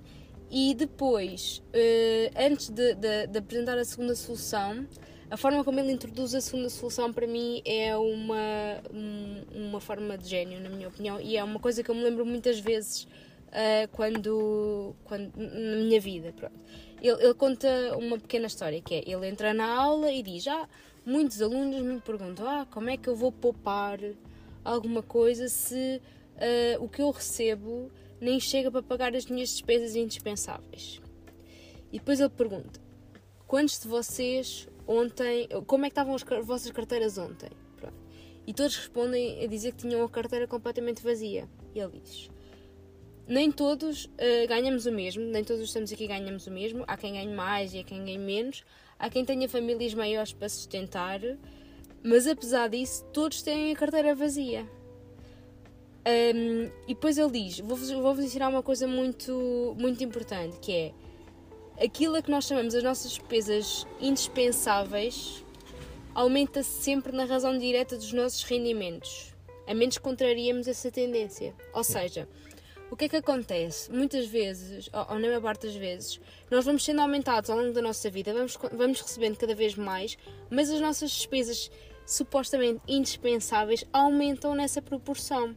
E 0.49 0.73
depois, 0.73 1.61
eh, 1.73 2.31
antes 2.35 2.69
de, 2.69 2.95
de- 2.95 3.27
de 3.27 3.37
apresentar 3.39 3.77
a 3.77 3.85
segunda 3.85 4.15
solução, 4.15 4.87
a 5.29 5.37
forma 5.37 5.63
como 5.63 5.79
ele 5.79 5.91
introduz 5.91 6.33
a 6.33 6.41
segunda 6.41 6.69
solução 6.69 7.11
para 7.13 7.27
mim 7.27 7.61
é 7.65 7.95
uma, 7.95 8.81
um- 8.93 9.43
uma 9.69 9.79
forma 9.79 10.17
de 10.17 10.27
gênio, 10.29 10.59
na 10.61 10.69
minha 10.69 10.87
opinião, 10.87 11.19
e 11.21 11.37
é 11.37 11.43
uma 11.43 11.59
coisa 11.59 11.83
que 11.83 11.89
eu 11.91 11.95
me 11.95 12.03
lembro 12.03 12.25
muitas 12.25 12.59
vezes 12.59 13.07
ah, 13.51 13.87
quando, 13.91 14.95
quando 15.03 15.31
na 15.35 15.77
minha 15.77 15.99
vida. 15.99 16.33
Pronto. 16.35 16.55
Ele, 17.01 17.23
ele 17.23 17.33
conta 17.35 17.67
uma 17.97 18.17
pequena 18.17 18.47
história 18.47 18.81
que 18.81 18.95
é 18.95 19.03
ele 19.05 19.27
entra 19.27 19.53
na 19.53 19.67
aula 19.67 20.11
e 20.11 20.21
diz: 20.23 20.47
Ah, 20.47 20.67
muitos 21.05 21.41
alunos 21.41 21.81
me 21.81 21.99
perguntam: 22.01 22.47
Ah, 22.47 22.65
como 22.69 22.89
é 22.89 22.97
que 22.97 23.07
eu 23.07 23.15
vou 23.15 23.31
poupar 23.31 23.99
alguma 24.63 25.03
coisa 25.03 25.47
se 25.47 26.01
ah, 26.37 26.77
o 26.79 26.89
que 26.89 27.01
eu 27.01 27.11
recebo 27.11 27.91
nem 28.19 28.39
chega 28.39 28.71
para 28.71 28.81
pagar 28.81 29.15
as 29.15 29.25
minhas 29.25 29.49
despesas 29.49 29.95
indispensáveis? 29.95 31.01
E 31.91 31.99
depois 31.99 32.19
ele 32.19 32.29
pergunta: 32.29 32.79
Quantos 33.47 33.79
de 33.79 33.87
vocês 33.87 34.67
ontem. 34.87 35.47
Como 35.65 35.85
é 35.85 35.89
que 35.89 35.93
estavam 35.93 36.15
as 36.15 36.23
vossas 36.45 36.71
carteiras 36.71 37.17
ontem? 37.17 37.49
E 38.47 38.53
todos 38.53 38.75
respondem 38.75 39.43
a 39.43 39.47
dizer 39.47 39.71
que 39.71 39.79
tinham 39.79 40.03
a 40.03 40.09
carteira 40.09 40.47
completamente 40.47 41.01
vazia. 41.01 41.49
E 41.73 41.79
ele 41.79 41.99
diz: 41.99 42.29
Nem 43.27 43.51
todos 43.51 44.09
eh, 44.17 44.45
ganhamos 44.45 44.85
o 44.85 44.91
mesmo, 44.91 45.23
nem 45.23 45.43
todos 45.43 45.63
estamos 45.63 45.91
aqui 45.91 46.07
ganhamos 46.07 46.45
o 46.45 46.51
mesmo. 46.51 46.83
Há 46.87 46.95
quem 46.95 47.13
ganhe 47.13 47.33
mais 47.33 47.73
e 47.73 47.79
há 47.79 47.83
quem 47.83 48.05
ganhe 48.05 48.19
menos. 48.19 48.63
Há 48.97 49.09
quem 49.09 49.25
tenha 49.25 49.47
famílias 49.47 49.93
maiores 49.93 50.33
para 50.33 50.49
sustentar. 50.49 51.19
Mas 52.03 52.27
apesar 52.27 52.69
disso, 52.69 53.03
todos 53.11 53.41
têm 53.41 53.71
a 53.71 53.75
carteira 53.75 54.13
vazia. 54.15 54.69
Ahm, 56.05 56.69
e 56.87 56.93
depois 56.93 57.17
ele 57.17 57.31
diz: 57.31 57.59
Vou-vos 57.59 57.89
vou 57.89 58.19
ensinar 58.21 58.49
uma 58.49 58.61
coisa 58.61 58.87
muito, 58.87 59.75
muito 59.77 60.03
importante, 60.03 60.59
que 60.59 60.71
é 60.71 60.93
aquilo 61.83 62.15
a 62.15 62.21
que 62.21 62.29
nós 62.29 62.45
chamamos 62.45 62.75
as 62.75 62.83
nossas 62.83 63.11
despesas 63.11 63.87
indispensáveis 63.99 65.43
aumenta 66.13 66.63
sempre 66.63 67.11
na 67.11 67.25
razão 67.25 67.57
direta 67.57 67.97
dos 67.97 68.13
nossos 68.13 68.41
rendimentos, 68.43 69.33
a 69.67 69.73
menos 69.73 69.97
que 69.97 70.03
contrariemos 70.03 70.67
essa 70.67 70.89
tendência. 70.89 71.53
Ou 71.73 71.83
seja, 71.83 72.27
o 72.91 72.95
que 72.95 73.05
é 73.05 73.09
que 73.09 73.15
acontece? 73.15 73.91
Muitas 73.91 74.27
vezes, 74.27 74.89
ou, 74.93 75.19
na 75.19 75.27
maior 75.27 75.41
parte 75.41 75.65
das 75.65 75.75
vezes, 75.75 76.19
nós 76.49 76.65
vamos 76.65 76.83
sendo 76.83 77.01
aumentados 77.01 77.49
ao 77.49 77.57
longo 77.57 77.73
da 77.73 77.81
nossa 77.81 78.09
vida, 78.09 78.33
vamos, 78.33 78.57
vamos 78.71 79.01
recebendo 79.01 79.37
cada 79.37 79.55
vez 79.55 79.75
mais, 79.75 80.17
mas 80.49 80.69
as 80.69 80.79
nossas 80.79 81.11
despesas 81.11 81.71
supostamente 82.05 82.81
indispensáveis 82.87 83.83
aumentam 83.91 84.55
nessa 84.55 84.81
proporção. 84.81 85.55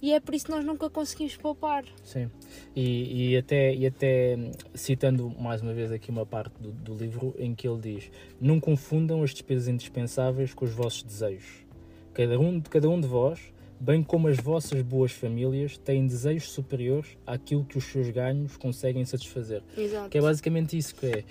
E 0.00 0.12
é 0.12 0.18
por 0.18 0.34
isso 0.34 0.46
que 0.46 0.50
nós 0.50 0.64
nunca 0.64 0.90
conseguimos 0.90 1.36
poupar. 1.36 1.84
Sim. 2.02 2.28
E, 2.74 3.30
e, 3.30 3.36
até, 3.36 3.72
e 3.72 3.86
até 3.86 4.36
citando 4.74 5.30
mais 5.38 5.62
uma 5.62 5.72
vez 5.72 5.92
aqui 5.92 6.10
uma 6.10 6.26
parte 6.26 6.54
do, 6.58 6.72
do 6.72 6.94
livro 6.94 7.32
em 7.38 7.54
que 7.54 7.68
ele 7.68 7.80
diz: 7.80 8.10
Não 8.40 8.58
confundam 8.58 9.22
as 9.22 9.30
despesas 9.30 9.68
indispensáveis 9.68 10.52
com 10.52 10.64
os 10.64 10.72
vossos 10.72 11.04
desejos. 11.04 11.64
Cada 12.12 12.38
um, 12.40 12.60
cada 12.60 12.88
um 12.90 13.00
de 13.00 13.06
vós, 13.06 13.52
bem 13.82 14.00
como 14.00 14.28
as 14.28 14.36
vossas 14.36 14.80
boas 14.80 15.10
famílias, 15.10 15.76
têm 15.76 16.06
desejos 16.06 16.50
superiores 16.52 17.18
àquilo 17.26 17.64
que 17.64 17.76
os 17.76 17.84
seus 17.84 18.08
ganhos 18.10 18.56
conseguem 18.56 19.04
satisfazer. 19.04 19.60
Exato. 19.76 20.08
Que 20.08 20.18
é 20.18 20.20
basicamente 20.20 20.78
isso 20.78 20.94
que 20.94 21.06
é. 21.06 21.18
Uh, 21.18 21.24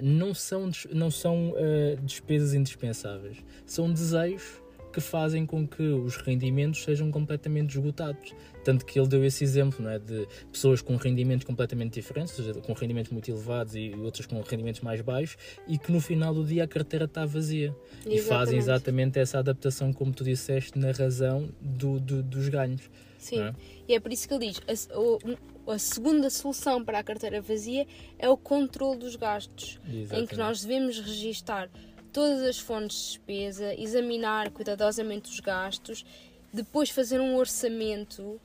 não 0.00 0.32
são, 0.32 0.70
não 0.92 1.10
são 1.10 1.50
uh, 1.50 1.96
despesas 2.04 2.54
indispensáveis, 2.54 3.38
são 3.66 3.92
desejos 3.92 4.62
que 4.92 5.00
fazem 5.00 5.46
com 5.46 5.66
que 5.66 5.82
os 5.82 6.16
rendimentos 6.16 6.82
sejam 6.82 7.10
completamente 7.10 7.70
esgotados. 7.70 8.34
Tanto 8.64 8.84
que 8.84 8.98
ele 8.98 9.08
deu 9.08 9.24
esse 9.24 9.42
exemplo 9.42 9.82
não 9.82 9.90
é, 9.90 9.98
de 9.98 10.26
pessoas 10.52 10.82
com 10.82 10.96
rendimentos 10.96 11.46
completamente 11.46 11.94
diferentes, 11.94 12.38
ou 12.38 12.44
seja, 12.44 12.60
com 12.60 12.72
rendimentos 12.72 13.10
muito 13.10 13.30
elevados 13.30 13.74
e 13.74 13.92
outras 14.02 14.26
com 14.26 14.40
rendimentos 14.42 14.80
mais 14.82 15.00
baixos, 15.00 15.36
e 15.66 15.78
que 15.78 15.90
no 15.90 16.00
final 16.00 16.34
do 16.34 16.44
dia 16.44 16.64
a 16.64 16.68
carteira 16.68 17.06
está 17.06 17.24
vazia. 17.24 17.74
Exatamente. 18.00 18.18
E 18.18 18.22
fazem 18.22 18.58
exatamente 18.58 19.18
essa 19.18 19.38
adaptação, 19.38 19.92
como 19.92 20.12
tu 20.12 20.24
disseste, 20.24 20.78
na 20.78 20.92
razão 20.92 21.48
do, 21.60 21.98
do 21.98 22.22
dos 22.22 22.48
ganhos. 22.48 22.90
Sim, 23.20 23.40
é? 23.40 23.54
e 23.86 23.94
é 23.94 24.00
por 24.00 24.10
isso 24.10 24.26
que 24.26 24.32
ele 24.32 24.46
diz: 24.48 24.60
a, 24.66 25.72
a, 25.72 25.78
segunda 25.78 26.30
solução 26.30 26.82
para 26.82 26.98
a 26.98 27.02
carteira 27.02 27.40
vazia 27.42 27.86
é 28.18 28.28
o 28.28 28.36
controle 28.36 28.98
dos 28.98 29.14
gastos, 29.14 29.78
exatamente. 29.86 30.14
em 30.14 30.26
que 30.26 30.36
nós 30.36 30.62
devemos 30.62 30.98
registar 30.98 31.70
todas 32.12 32.42
as 32.42 32.58
fontes 32.58 32.96
de 32.96 33.04
despesa, 33.06 33.74
examinar 33.74 34.50
cuidadosamente 34.50 35.30
os 35.30 35.40
gastos, 35.40 36.04
depois 36.52 36.90
fazer 36.90 37.20
um 37.20 37.36
orçamento 37.36 38.40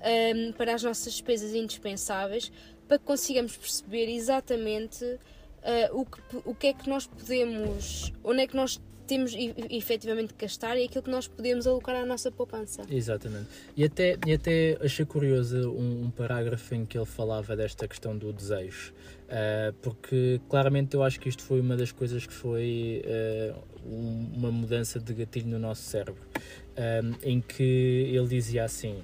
um, 0.00 0.52
para 0.52 0.74
as 0.74 0.82
nossas 0.82 1.12
despesas 1.12 1.54
indispensáveis, 1.54 2.52
para 2.86 2.98
que 2.98 3.04
consigamos 3.04 3.56
perceber 3.56 4.08
exatamente 4.08 5.04
uh, 5.04 6.00
o, 6.00 6.04
que, 6.06 6.20
o 6.44 6.54
que 6.54 6.66
é 6.68 6.72
que 6.72 6.88
nós 6.88 7.06
podemos, 7.06 8.12
onde 8.24 8.42
é 8.42 8.46
que 8.46 8.56
nós 8.56 8.80
temos 9.08 9.32
efetivamente 9.70 10.34
que 10.34 10.44
gastar 10.44 10.76
e 10.76 10.84
aquilo 10.84 11.02
que 11.02 11.10
nós 11.10 11.26
podemos 11.26 11.66
alocar 11.66 11.96
à 11.96 12.04
nossa 12.04 12.30
poupança. 12.30 12.82
Exatamente. 12.90 13.46
E 13.74 13.82
até, 13.82 14.18
e 14.26 14.34
até 14.34 14.78
achei 14.82 15.06
curioso 15.06 15.70
um, 15.70 16.04
um 16.04 16.10
parágrafo 16.10 16.74
em 16.74 16.84
que 16.84 16.96
ele 16.96 17.06
falava 17.06 17.56
desta 17.56 17.88
questão 17.88 18.16
do 18.16 18.32
desejo. 18.32 18.92
Uh, 19.28 19.72
porque 19.82 20.40
claramente 20.48 20.94
eu 20.94 21.02
acho 21.02 21.18
que 21.20 21.28
isto 21.28 21.42
foi 21.42 21.60
uma 21.60 21.76
das 21.76 21.90
coisas 21.90 22.26
que 22.26 22.32
foi 22.32 23.02
uh, 23.04 23.54
uma 23.84 24.50
mudança 24.50 25.00
de 25.00 25.12
gatilho 25.12 25.48
no 25.48 25.58
nosso 25.58 25.82
cérebro, 25.82 26.22
uh, 26.34 27.18
em 27.22 27.40
que 27.40 27.62
ele 27.62 28.26
dizia 28.26 28.64
assim: 28.64 29.02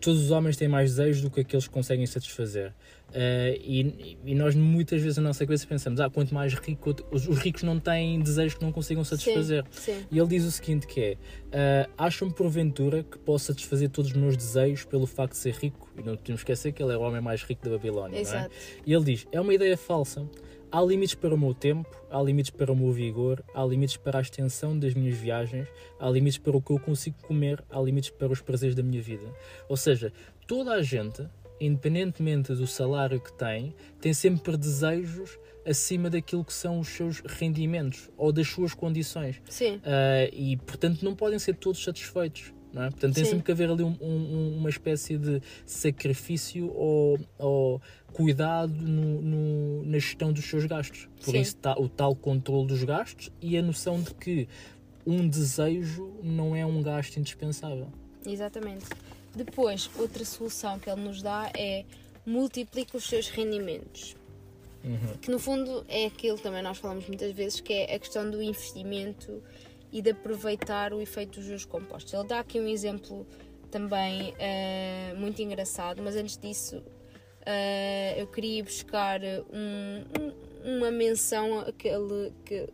todos 0.00 0.22
os 0.24 0.30
homens 0.30 0.56
têm 0.56 0.68
mais 0.68 0.96
desejos 0.96 1.22
do 1.22 1.30
que 1.30 1.40
aqueles 1.40 1.66
que 1.66 1.72
conseguem 1.72 2.06
satisfazer. 2.06 2.72
Uh, 3.10 3.58
e, 3.60 4.18
e, 4.24 4.34
nós 4.36 4.54
muitas 4.54 5.02
vezes 5.02 5.16
na 5.16 5.24
nossa 5.24 5.44
cabeça 5.44 5.66
pensamos, 5.66 6.00
ah, 6.00 6.08
quanto 6.08 6.32
mais 6.32 6.54
rico, 6.54 6.94
os, 7.10 7.26
os 7.26 7.38
ricos 7.38 7.64
não 7.64 7.80
têm 7.80 8.20
desejos 8.20 8.54
que 8.54 8.64
não 8.64 8.70
consigam 8.70 9.02
satisfazer. 9.02 9.64
Sim, 9.70 9.94
sim. 9.94 10.06
E 10.10 10.18
ele 10.18 10.28
diz 10.28 10.44
o 10.44 10.50
seguinte 10.50 10.86
que 10.86 11.00
é, 11.00 11.86
uh, 11.86 11.92
acham 11.98 12.30
porventura 12.30 13.02
que 13.02 13.18
posso 13.18 13.46
satisfazer 13.46 13.90
todos 13.90 14.12
os 14.12 14.16
meus 14.16 14.36
desejos 14.36 14.84
pelo 14.84 15.06
facto 15.06 15.32
de 15.32 15.38
ser 15.38 15.54
rico? 15.54 15.90
E 15.98 16.02
não 16.02 16.16
podemos 16.16 16.40
esquecer 16.40 16.72
que 16.72 16.82
ele 16.82 16.92
é 16.92 16.96
o 16.96 17.00
homem 17.00 17.20
mais 17.20 17.42
rico 17.42 17.64
da 17.64 17.70
Babilónia, 17.70 18.20
Exato. 18.20 18.38
não 18.38 18.44
é? 18.44 18.50
E 18.86 18.92
ele 18.92 19.04
diz, 19.04 19.26
é 19.32 19.40
uma 19.40 19.52
ideia 19.52 19.76
falsa. 19.76 20.24
Há 20.72 20.80
limites 20.80 21.16
para 21.16 21.34
o 21.34 21.38
meu 21.38 21.52
tempo, 21.52 21.90
há 22.08 22.22
limites 22.22 22.52
para 22.52 22.70
o 22.70 22.76
meu 22.76 22.92
vigor, 22.92 23.42
há 23.52 23.64
limites 23.64 23.96
para 23.96 24.18
a 24.18 24.22
extensão 24.22 24.78
das 24.78 24.94
minhas 24.94 25.16
viagens, 25.16 25.66
há 25.98 26.08
limites 26.08 26.38
para 26.38 26.56
o 26.56 26.62
que 26.62 26.70
eu 26.70 26.78
consigo 26.78 27.16
comer, 27.22 27.60
há 27.68 27.80
limites 27.80 28.10
para 28.10 28.28
os 28.28 28.40
prazeres 28.40 28.76
da 28.76 28.82
minha 28.84 29.02
vida. 29.02 29.26
Ou 29.68 29.76
seja, 29.76 30.12
toda 30.46 30.70
a 30.74 30.80
gente 30.80 31.26
independentemente 31.60 32.54
do 32.54 32.66
salário 32.66 33.20
que 33.20 33.32
tem, 33.32 33.74
tem 34.00 34.14
sempre 34.14 34.56
desejos 34.56 35.38
acima 35.66 36.08
daquilo 36.08 36.44
que 36.44 36.52
são 36.52 36.80
os 36.80 36.88
seus 36.88 37.20
rendimentos 37.20 38.10
ou 38.16 38.32
das 38.32 38.48
suas 38.48 38.74
condições. 38.74 39.40
Sim. 39.48 39.76
Uh, 39.76 40.32
e, 40.32 40.56
portanto, 40.56 41.02
não 41.02 41.14
podem 41.14 41.38
ser 41.38 41.54
todos 41.54 41.82
satisfeitos. 41.82 42.52
Não 42.72 42.84
é? 42.84 42.90
Portanto, 42.90 43.14
tem 43.14 43.24
Sim. 43.24 43.30
sempre 43.30 43.44
que 43.44 43.52
haver 43.52 43.68
ali 43.68 43.82
um, 43.82 43.96
um, 44.00 44.56
uma 44.58 44.68
espécie 44.68 45.18
de 45.18 45.42
sacrifício 45.66 46.72
ou, 46.72 47.18
ou 47.36 47.82
cuidado 48.12 48.72
no, 48.72 49.20
no, 49.20 49.84
na 49.84 49.98
gestão 49.98 50.32
dos 50.32 50.44
seus 50.44 50.64
gastos. 50.66 51.08
Por 51.24 51.32
Sim. 51.32 51.40
isso, 51.40 51.56
tá, 51.56 51.74
o 51.76 51.88
tal 51.88 52.14
controle 52.14 52.68
dos 52.68 52.84
gastos 52.84 53.30
e 53.42 53.58
a 53.58 53.62
noção 53.62 54.00
de 54.00 54.14
que 54.14 54.48
um 55.04 55.28
desejo 55.28 56.12
não 56.22 56.54
é 56.54 56.64
um 56.64 56.80
gasto 56.80 57.16
indispensável. 57.16 57.88
Exatamente. 58.24 58.86
Depois, 59.34 59.90
outra 59.96 60.24
solução 60.24 60.78
que 60.78 60.90
ele 60.90 61.02
nos 61.02 61.22
dá 61.22 61.50
é 61.56 61.84
multiplica 62.26 62.96
os 62.96 63.04
seus 63.04 63.28
rendimentos. 63.28 64.16
Uhum. 64.84 65.18
Que 65.20 65.30
no 65.30 65.38
fundo 65.38 65.84
é 65.88 66.06
aquilo 66.06 66.36
que 66.36 66.42
também 66.42 66.62
nós 66.62 66.78
falamos 66.78 67.06
muitas 67.06 67.32
vezes, 67.32 67.60
que 67.60 67.72
é 67.72 67.94
a 67.94 67.98
questão 67.98 68.30
do 68.30 68.42
investimento 68.42 69.42
e 69.92 70.00
de 70.00 70.10
aproveitar 70.10 70.92
o 70.92 71.00
efeito 71.00 71.38
dos 71.38 71.44
juros 71.44 71.64
compostos. 71.64 72.12
Ele 72.12 72.24
dá 72.24 72.40
aqui 72.40 72.58
um 72.58 72.66
exemplo 72.66 73.26
também 73.70 74.30
uh, 74.32 75.16
muito 75.18 75.40
engraçado, 75.42 76.02
mas 76.02 76.16
antes 76.16 76.36
disso 76.36 76.76
uh, 76.78 78.18
eu 78.18 78.26
queria 78.26 78.62
buscar 78.64 79.20
um, 79.52 80.04
um, 80.64 80.76
uma 80.76 80.90
menção 80.90 81.60
aquele 81.60 82.32
que, 82.44 82.68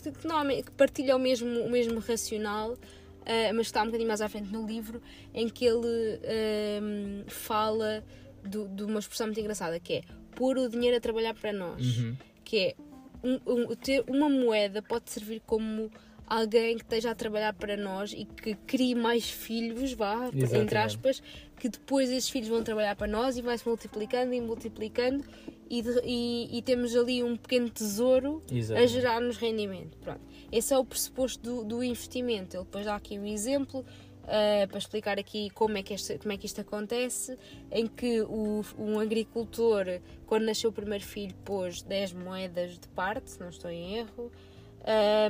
que, 0.00 0.10
que, 0.10 0.62
que 0.62 0.70
partilha 0.72 1.16
o 1.16 1.18
mesmo, 1.18 1.60
o 1.60 1.70
mesmo 1.70 1.98
racional 2.00 2.76
uh, 3.20 3.54
mas 3.54 3.66
está 3.66 3.82
um 3.82 3.86
bocadinho 3.86 4.08
mais 4.08 4.20
à 4.20 4.28
frente 4.28 4.52
no 4.52 4.66
livro, 4.66 5.00
em 5.32 5.48
que 5.48 5.64
ele 5.64 5.76
uh, 5.86 7.30
fala 7.30 8.04
do, 8.44 8.68
de 8.68 8.84
uma 8.84 8.98
expressão 8.98 9.26
muito 9.26 9.40
engraçada, 9.40 9.78
que 9.78 9.94
é 9.94 10.02
pôr 10.34 10.58
o 10.58 10.68
dinheiro 10.68 10.96
a 10.96 11.00
trabalhar 11.00 11.34
para 11.34 11.52
nós. 11.52 11.98
Uhum. 11.98 12.16
Que 12.44 12.58
é 12.58 12.74
um, 13.22 13.38
um, 13.46 13.74
ter 13.76 14.02
uma 14.08 14.28
moeda 14.28 14.82
pode 14.82 15.10
servir 15.10 15.42
como 15.46 15.90
alguém 16.26 16.76
que 16.76 16.84
esteja 16.84 17.10
a 17.10 17.14
trabalhar 17.14 17.52
para 17.52 17.76
nós 17.76 18.12
e 18.12 18.24
que 18.24 18.54
crie 18.54 18.94
mais 18.94 19.28
filhos, 19.28 19.92
vá, 19.92 20.30
Exatamente. 20.32 20.56
entre 20.56 20.78
aspas, 20.78 21.22
que 21.58 21.68
depois 21.68 22.08
esses 22.08 22.30
filhos 22.30 22.48
vão 22.48 22.62
trabalhar 22.62 22.94
para 22.94 23.08
nós 23.08 23.36
e 23.36 23.42
vai-se 23.42 23.66
multiplicando 23.66 24.32
e 24.32 24.40
multiplicando 24.40 25.24
e, 25.68 25.82
de, 25.82 26.00
e, 26.04 26.58
e, 26.58 26.62
temos 26.62 26.96
ali 26.96 27.22
um 27.22 27.36
pequeno 27.36 27.68
tesouro 27.68 28.42
Exatamente. 28.50 28.84
a 28.84 28.86
gerar-nos 28.92 29.36
rendimento. 29.36 29.96
Pronto. 29.98 30.20
Esse 30.52 30.74
é 30.74 30.78
o 30.78 30.84
pressuposto 30.84 31.42
do, 31.42 31.64
do 31.64 31.84
investimento. 31.84 32.56
Ele 32.56 32.64
depois 32.64 32.84
dá 32.84 32.94
aqui 32.94 33.18
um 33.18 33.26
exemplo 33.26 33.84
uh, 34.24 34.68
para 34.68 34.78
explicar 34.78 35.18
aqui 35.18 35.50
como 35.50 35.76
é, 35.76 35.82
que 35.82 35.94
este, 35.94 36.18
como 36.18 36.32
é 36.32 36.36
que 36.36 36.46
isto 36.46 36.60
acontece, 36.60 37.38
em 37.70 37.86
que 37.86 38.22
o, 38.22 38.62
um 38.78 38.98
agricultor, 38.98 39.84
quando 40.26 40.44
nasceu 40.44 40.70
o 40.70 40.72
primeiro 40.72 41.04
filho, 41.04 41.34
pôs 41.44 41.82
10 41.82 42.14
moedas 42.14 42.78
de 42.78 42.88
parte, 42.88 43.30
se 43.30 43.40
não 43.40 43.48
estou 43.48 43.70
em 43.70 43.98
erro, 43.98 44.30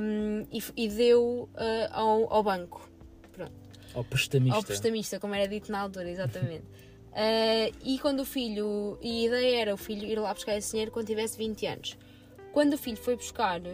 um, 0.01 0.45
e, 0.51 0.63
e, 0.77 0.87
deu 0.87 1.49
uh, 1.53 1.91
ao, 1.91 2.33
ao, 2.33 2.43
banco. 2.43 2.89
Pronto. 3.31 3.51
Ao 3.93 4.03
prestamista. 4.03 4.55
Ao 4.55 4.63
prestamista, 4.63 5.19
como 5.19 5.35
era 5.35 5.47
dito 5.47 5.71
na 5.71 5.81
altura, 5.81 6.09
exatamente. 6.09 6.65
uh, 7.11 7.75
e 7.83 7.99
quando 7.99 8.21
o 8.21 8.25
filho, 8.25 8.97
e 9.01 9.25
a 9.25 9.27
ideia 9.27 9.61
era 9.61 9.73
o 9.73 9.77
filho 9.77 10.05
ir 10.05 10.17
lá 10.19 10.33
buscar 10.33 10.55
esse 10.55 10.71
dinheiro 10.71 10.91
quando 10.91 11.07
tivesse 11.07 11.37
20 11.37 11.65
anos. 11.65 11.97
Quando 12.51 12.73
o 12.73 12.77
filho 12.77 12.97
foi 12.97 13.15
buscar 13.15 13.61
uh, 13.61 13.65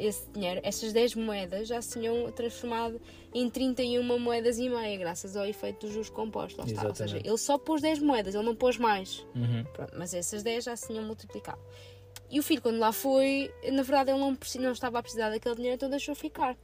esse 0.00 0.30
dinheiro, 0.30 0.60
essas 0.62 0.92
10 0.92 1.16
moedas 1.16 1.66
já 1.66 1.82
se 1.82 1.98
tinham 1.98 2.30
transformado 2.30 3.00
em 3.34 3.50
31 3.50 4.18
moedas 4.18 4.58
e 4.58 4.68
meia, 4.68 4.96
graças 4.96 5.36
ao 5.36 5.44
efeito 5.44 5.86
dos 5.86 5.92
juros 5.92 6.10
compostos. 6.10 6.56
Lá 6.56 6.64
está. 6.64 6.88
Ou 6.88 6.94
seja, 6.94 7.18
ele 7.18 7.38
só 7.38 7.58
pôs 7.58 7.82
10 7.82 7.98
moedas, 7.98 8.34
ele 8.34 8.44
não 8.44 8.54
pôs 8.54 8.78
mais. 8.78 9.26
Uhum. 9.34 9.64
Pronto, 9.72 9.92
mas 9.98 10.14
essas 10.14 10.42
10 10.42 10.64
já 10.64 10.76
se 10.76 10.86
tinham 10.86 11.04
multiplicado. 11.04 11.60
E 12.30 12.38
o 12.38 12.42
filho, 12.42 12.62
quando 12.62 12.78
lá 12.78 12.92
foi, 12.92 13.52
na 13.72 13.82
verdade 13.82 14.10
ele 14.10 14.20
não, 14.20 14.36
não 14.60 14.72
estava 14.72 14.98
a 14.98 15.02
precisar 15.02 15.30
daquele 15.30 15.54
dinheiro, 15.56 15.74
então 15.76 15.90
deixou 15.90 16.14
ficar. 16.14 16.56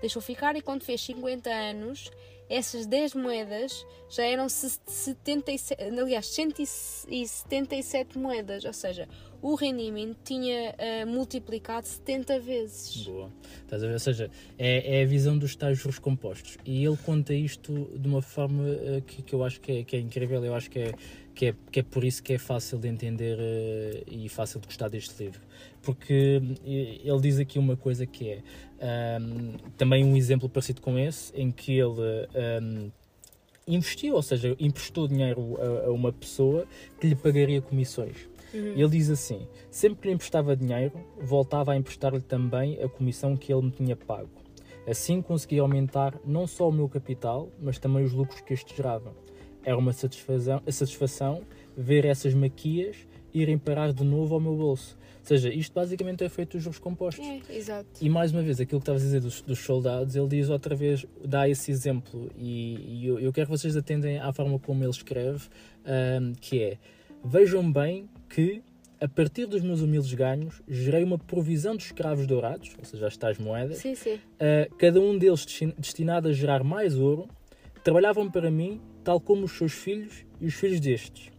Deixou 0.00 0.20
ficar 0.20 0.56
e 0.56 0.60
quando 0.60 0.84
fez 0.84 1.00
50 1.02 1.50
anos, 1.50 2.10
essas 2.48 2.86
10 2.86 3.14
moedas 3.14 3.86
já 4.08 4.24
eram 4.24 4.48
77, 4.48 5.82
aliás, 5.82 6.26
177 6.26 8.18
moedas. 8.18 8.64
Ou 8.64 8.72
seja, 8.72 9.08
o 9.46 9.54
rendimento 9.54 10.16
tinha 10.24 10.74
uh, 10.74 11.06
multiplicado 11.06 11.86
70 11.86 12.40
vezes. 12.40 13.06
Boa. 13.06 13.30
Estás 13.62 13.80
a 13.80 13.86
ver? 13.86 13.92
Ou 13.92 13.98
seja, 14.00 14.30
é, 14.58 14.98
é 14.98 15.02
a 15.04 15.06
visão 15.06 15.38
dos 15.38 15.56
juros 15.74 16.00
compostos. 16.00 16.58
E 16.64 16.84
ele 16.84 16.96
conta 16.96 17.32
isto 17.32 17.88
de 17.96 18.08
uma 18.08 18.20
forma 18.20 18.64
uh, 18.64 19.00
que, 19.02 19.22
que 19.22 19.32
eu 19.32 19.44
acho 19.44 19.60
que 19.60 19.70
é, 19.70 19.84
que 19.84 19.94
é 19.94 20.00
incrível, 20.00 20.44
eu 20.44 20.52
acho 20.52 20.68
que 20.68 20.80
é, 20.80 20.92
que, 21.32 21.46
é, 21.46 21.54
que 21.70 21.78
é 21.78 21.82
por 21.84 22.02
isso 22.02 22.24
que 22.24 22.32
é 22.32 22.38
fácil 22.38 22.76
de 22.76 22.88
entender 22.88 23.38
uh, 23.38 24.04
e 24.08 24.28
fácil 24.28 24.58
de 24.58 24.66
gostar 24.66 24.88
deste 24.88 25.22
livro. 25.22 25.40
Porque 25.80 26.42
ele 26.64 27.20
diz 27.20 27.38
aqui 27.38 27.60
uma 27.60 27.76
coisa 27.76 28.04
que 28.04 28.28
é 28.28 28.42
um, 29.20 29.52
também 29.76 30.04
um 30.04 30.16
exemplo 30.16 30.48
parecido 30.48 30.80
com 30.80 30.98
esse, 30.98 31.32
em 31.36 31.52
que 31.52 31.78
ele. 31.78 32.00
Um, 32.60 32.90
investiu, 33.68 34.14
ou 34.14 34.22
seja, 34.22 34.56
emprestou 34.60 35.08
dinheiro 35.08 35.56
a 35.84 35.90
uma 35.90 36.12
pessoa 36.12 36.66
que 37.00 37.06
lhe 37.08 37.16
pagaria 37.16 37.60
comissões. 37.60 38.28
Uhum. 38.54 38.72
Ele 38.76 38.88
diz 38.88 39.10
assim: 39.10 39.46
sempre 39.70 40.00
que 40.00 40.08
lhe 40.08 40.14
emprestava 40.14 40.56
dinheiro, 40.56 40.92
voltava 41.20 41.72
a 41.72 41.76
emprestar-lhe 41.76 42.20
também 42.20 42.82
a 42.82 42.88
comissão 42.88 43.36
que 43.36 43.52
ele 43.52 43.62
me 43.62 43.70
tinha 43.70 43.96
pago. 43.96 44.30
Assim 44.86 45.20
conseguia 45.20 45.62
aumentar 45.62 46.18
não 46.24 46.46
só 46.46 46.68
o 46.68 46.72
meu 46.72 46.88
capital, 46.88 47.50
mas 47.60 47.78
também 47.78 48.04
os 48.04 48.12
lucros 48.12 48.40
que 48.40 48.54
este 48.54 48.76
gerava. 48.76 49.12
Era 49.64 49.76
uma 49.76 49.92
satisfação, 49.92 50.62
satisfação 50.70 51.42
ver 51.76 52.04
essas 52.04 52.32
maquias 52.32 52.96
irem 53.34 53.58
parar 53.58 53.92
de 53.92 54.04
novo 54.04 54.34
ao 54.34 54.40
meu 54.40 54.54
bolso. 54.54 54.96
Ou 55.20 55.26
seja, 55.26 55.52
isto 55.52 55.74
basicamente 55.74 56.22
é 56.22 56.28
feito 56.28 56.52
dos 56.52 56.62
juros 56.62 56.78
compostos. 56.78 57.26
É, 57.26 57.40
exato. 57.52 57.88
E 58.00 58.08
mais 58.08 58.30
uma 58.30 58.42
vez, 58.42 58.60
aquilo 58.60 58.80
que 58.80 58.84
estavas 58.84 59.02
a 59.02 59.04
dizer 59.06 59.20
dos, 59.20 59.42
dos, 59.42 59.58
soldados, 59.58 60.14
ele 60.14 60.28
diz 60.28 60.48
outra 60.48 60.74
vez, 60.76 61.04
dá 61.24 61.48
esse 61.48 61.70
exemplo. 61.72 62.30
E, 62.38 63.00
e 63.02 63.06
eu, 63.06 63.18
eu, 63.18 63.32
quero 63.32 63.48
que 63.48 63.58
vocês 63.58 63.76
atendem 63.76 64.20
à 64.20 64.32
forma 64.32 64.56
como 64.60 64.84
ele 64.84 64.90
escreve, 64.90 65.48
um, 65.84 66.32
que 66.40 66.62
é, 66.62 66.78
vejam 67.24 67.70
bem 67.70 68.08
que 68.28 68.62
a 69.00 69.06
partir 69.06 69.46
dos 69.46 69.62
meus 69.62 69.82
humildes 69.82 70.12
ganhos, 70.14 70.62
gerei 70.66 71.04
uma 71.04 71.18
provisão 71.18 71.76
de 71.76 71.84
escravos 71.84 72.26
dourados, 72.26 72.74
ou 72.78 72.84
seja, 72.84 73.06
as 73.06 73.16
tais 73.16 73.38
moedas, 73.38 73.78
sim, 73.78 73.94
sim. 73.94 74.14
Uh, 74.14 74.74
cada 74.76 75.00
um 75.00 75.18
deles 75.18 75.46
destinado 75.76 76.28
a 76.28 76.32
gerar 76.32 76.64
mais 76.64 76.96
ouro, 76.96 77.28
trabalhavam 77.84 78.30
para 78.30 78.50
mim, 78.50 78.80
tal 79.04 79.20
como 79.20 79.44
os 79.44 79.52
seus 79.52 79.72
filhos 79.72 80.24
e 80.40 80.46
os 80.46 80.54
filhos 80.54 80.80
destes 80.80 81.30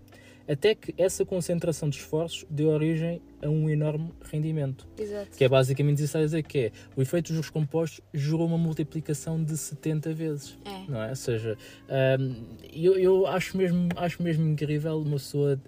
até 0.47 0.73
que 0.73 0.93
essa 0.97 1.25
concentração 1.25 1.89
de 1.89 1.97
esforços 1.97 2.45
deu 2.49 2.69
origem 2.69 3.21
a 3.41 3.49
um 3.49 3.69
enorme 3.69 4.13
rendimento. 4.31 4.87
Exato. 4.97 5.37
Que 5.37 5.43
é 5.43 5.49
basicamente 5.49 6.01
isso 6.01 6.17
a 6.17 6.21
dizer 6.21 6.43
que 6.43 6.57
é, 6.57 6.71
o 6.95 7.01
efeito 7.01 7.27
dos 7.27 7.35
juros 7.35 7.49
compostos 7.49 8.01
gerou 8.13 8.47
uma 8.47 8.57
multiplicação 8.57 9.43
de 9.43 9.55
70 9.57 10.13
vezes. 10.13 10.57
É. 10.65 10.91
Não 10.91 11.01
é? 11.01 11.09
Ou 11.09 11.15
seja, 11.15 11.57
um, 12.19 12.45
eu, 12.73 12.97
eu 12.97 13.27
acho, 13.27 13.57
mesmo, 13.57 13.89
acho 13.95 14.23
mesmo 14.23 14.47
incrível 14.47 14.97
uma 14.99 15.17
pessoa 15.17 15.59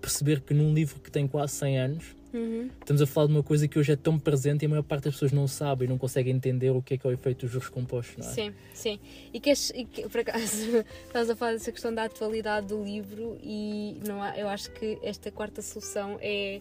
perceber 0.00 0.40
que 0.40 0.54
num 0.54 0.72
livro 0.72 1.00
que 1.00 1.10
tem 1.10 1.26
quase 1.26 1.54
100 1.54 1.78
anos, 1.78 2.16
Uhum. 2.36 2.68
Estamos 2.80 3.00
a 3.00 3.06
falar 3.06 3.28
de 3.28 3.32
uma 3.32 3.42
coisa 3.42 3.66
que 3.66 3.78
hoje 3.78 3.92
é 3.92 3.96
tão 3.96 4.18
presente 4.18 4.62
e 4.62 4.66
a 4.66 4.68
maior 4.68 4.82
parte 4.82 5.04
das 5.04 5.14
pessoas 5.14 5.32
não 5.32 5.48
sabe 5.48 5.86
e 5.86 5.88
não 5.88 5.96
consegue 5.96 6.30
entender 6.30 6.70
o 6.70 6.82
que 6.82 6.94
é 6.94 6.98
que 6.98 7.06
é 7.06 7.10
o 7.10 7.12
efeito 7.12 7.46
dos 7.46 7.50
juros 7.50 7.68
compostos, 7.70 8.18
não 8.18 8.30
é? 8.30 8.34
Sim, 8.34 8.54
sim. 8.74 9.00
E, 9.32 9.40
que, 9.40 9.50
e 9.74 9.84
que 9.86 10.08
por 10.08 10.20
acaso, 10.20 10.84
estás 11.06 11.30
a 11.30 11.36
falar 11.36 11.52
dessa 11.52 11.72
questão 11.72 11.94
da 11.94 12.04
atualidade 12.04 12.66
do 12.66 12.84
livro 12.84 13.38
e 13.42 13.98
não 14.06 14.22
há, 14.22 14.36
eu 14.38 14.48
acho 14.48 14.70
que 14.72 14.98
esta 15.02 15.30
quarta 15.30 15.62
solução 15.62 16.18
é 16.20 16.60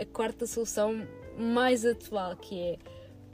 a 0.00 0.04
quarta 0.04 0.46
solução 0.46 1.04
mais 1.36 1.84
atual, 1.84 2.36
que 2.36 2.58
é 2.60 2.78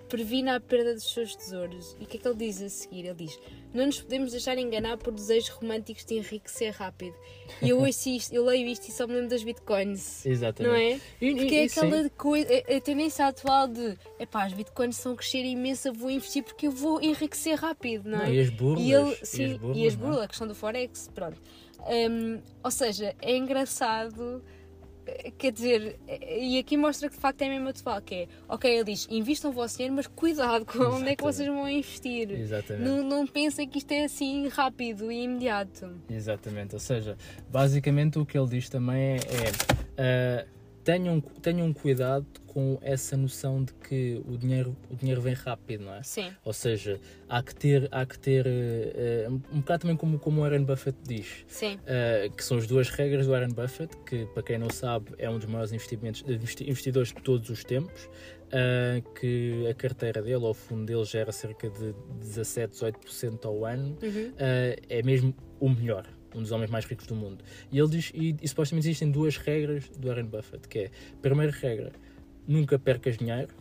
previna 0.09 0.57
a 0.57 0.61
perda 0.61 0.95
dos 0.95 1.13
seus 1.13 1.35
tesouros. 1.35 1.97
E 1.99 2.05
o 2.05 2.07
que 2.07 2.17
é 2.17 2.21
que 2.21 2.29
ele 2.29 2.37
diz 2.37 2.63
a 2.63 2.69
seguir? 2.69 3.07
Ele 3.07 3.15
diz: 3.15 3.39
Não 3.73 3.87
nos 3.87 4.01
podemos 4.01 4.33
deixar 4.33 4.57
enganar 4.59 4.97
por 4.99 5.13
desejos 5.13 5.49
românticos 5.49 6.05
de 6.05 6.15
enriquecer 6.15 6.73
rápido. 6.73 7.15
E 7.61 7.71
eu 7.71 7.87
isto, 7.87 8.33
eu 8.33 8.45
leio 8.45 8.67
isto 8.67 8.89
e 8.89 8.93
só 8.93 9.07
me 9.07 9.15
lembro 9.15 9.31
das 9.31 9.43
bitcoins. 9.43 10.25
Exatamente. 10.25 10.73
Não 10.73 10.79
é? 10.79 11.01
E, 11.21 11.35
porque 11.35 11.55
e, 11.55 11.59
é 11.59 11.65
aquela 11.65 12.03
sim. 12.03 12.09
coisa, 12.17 12.49
a, 12.49 12.77
a 12.77 12.81
tendência 12.81 13.27
atual 13.27 13.69
de 13.69 13.97
epá, 14.19 14.45
as 14.45 14.53
bitcoins 14.53 14.97
estão 14.97 15.13
a 15.13 15.17
crescer 15.17 15.45
imenso, 15.45 15.89
eu 15.89 15.95
vou 15.95 16.11
investir 16.11 16.43
porque 16.43 16.67
eu 16.67 16.73
vou 16.73 17.01
enriquecer 17.01 17.59
rápido, 17.59 18.09
não 18.09 18.21
é? 18.21 18.27
Não, 18.27 18.35
e 18.35 18.41
as 18.41 18.51
burlas. 18.51 18.85
E 18.85 18.93
ele, 18.93 19.17
sim, 19.23 19.43
e 19.43 19.53
as 19.53 19.59
burlas, 19.59 19.77
e 19.77 19.87
as 19.87 19.95
é? 19.95 19.97
burlas, 19.97 20.23
a 20.23 20.29
questão 20.29 20.47
do 20.47 20.55
Forex, 20.55 21.11
pronto. 21.15 21.41
Um, 21.87 22.41
ou 22.63 22.71
seja, 22.71 23.15
é 23.21 23.37
engraçado 23.37 24.43
quer 25.39 25.53
dizer, 25.53 25.99
e 26.09 26.59
aqui 26.59 26.77
mostra 26.77 27.09
que 27.09 27.15
de 27.15 27.21
facto 27.21 27.43
é 27.43 27.49
mesmo 27.49 27.69
atual, 27.69 28.01
que 28.01 28.15
é, 28.15 28.29
ok, 28.49 28.71
ele 28.71 28.85
diz, 28.85 29.07
invistam 29.11 29.51
o 29.51 29.55
vosso 29.55 29.77
dinheiro, 29.77 29.95
mas 29.95 30.07
cuidado 30.07 30.65
com 30.65 30.79
onde 30.79 31.09
é 31.09 31.17
que 31.17 31.23
vocês 31.23 31.49
vão 31.49 31.69
investir. 31.69 32.31
Exatamente. 32.31 32.85
Não, 32.85 33.03
não 33.03 33.27
pensem 33.27 33.69
que 33.69 33.79
isto 33.79 33.93
é 33.93 34.05
assim 34.05 34.49
rápido 34.49 35.11
e 35.11 35.23
imediato. 35.23 35.91
Exatamente, 36.09 36.75
ou 36.75 36.81
seja, 36.81 37.17
basicamente 37.51 38.19
o 38.19 38.27
que 38.27 38.39
ele 38.39 38.49
diz 38.49 38.69
também 38.69 39.17
é, 39.17 39.19
é 39.97 40.47
uh, 40.47 40.55
tenham, 40.85 41.21
tenham 41.21 41.73
cuidado 41.73 42.27
com 42.47 42.79
essa 42.83 43.17
noção 43.17 43.65
de 43.65 43.73
que 43.75 44.23
o 44.29 44.37
dinheiro, 44.37 44.77
o 44.89 44.95
dinheiro 44.95 45.21
vem 45.21 45.35
rápido, 45.35 45.85
não 45.87 45.95
é? 45.95 46.03
Sim. 46.05 46.31
Ou 46.45 46.53
seja, 46.53 47.01
há 47.29 47.43
que 47.43 47.53
ter, 47.55 47.89
há 47.91 48.07
que 48.07 48.17
ter 48.17 48.47
uh, 48.47 49.33
um 49.53 49.59
bocado 49.61 49.81
também 49.83 49.97
como, 49.97 50.19
como 50.21 50.41
o 50.41 50.45
Warren 50.45 50.63
Buffett 50.65 50.97
diz, 51.03 51.45
Sim. 51.49 51.77
uh, 51.77 52.31
que 52.33 52.45
são 52.45 52.59
as 52.59 52.67
duas 52.67 52.91
regras 52.91 53.27
do 53.27 53.33
Warren 53.33 53.53
Buffett, 53.53 53.97
que 54.07 54.27
para 54.27 54.43
quem 54.45 54.59
não 54.59 54.71
sabe 54.71 55.07
é 55.19 55.29
um 55.29 55.37
dos 55.39 55.47
maiores 55.47 55.73
investimentos, 55.73 56.23
investidores 56.61 57.09
de 57.09 57.21
todos 57.23 57.51
os 57.51 57.65
tempos, 57.65 58.05
uh, 58.05 59.15
que 59.19 59.67
a 59.69 59.75
carteira 59.75 60.23
dele, 60.23 60.37
ou 60.37 60.51
o 60.51 60.55
fundo 60.55 60.85
dele, 60.87 61.05
gera 61.05 61.33
cerca 61.33 61.69
de 61.69 61.93
17, 62.21 62.73
18% 62.73 63.45
ao 63.47 63.65
ano, 63.65 63.97
Uhum. 64.01 64.33
é 64.39 65.03
mesmo 65.03 65.35
o 65.59 65.69
melhor 65.69 66.07
um 66.35 66.43
dos 66.43 66.51
homens 66.53 66.71
mais 66.71 66.85
ricos 66.85 67.07
do 67.07 67.15
mundo. 67.15 67.45
E 67.71 67.79
ele 67.79 67.89
diz, 67.89 68.11
e, 68.15 68.37
e 68.43 68.49
supostamente 68.49 68.87
existem 68.89 69.11
duas 69.11 69.37
regras 69.37 69.89
do 69.89 70.09
Warren 70.09 70.27
Buffett, 70.27 70.69
que 70.69 70.79
é, 70.79 70.87
a 70.87 71.23
primeira 71.23 71.53
regra, 71.53 71.93
nunca 72.47 72.79
percas 72.79 73.17
dinheiro, 73.17 73.55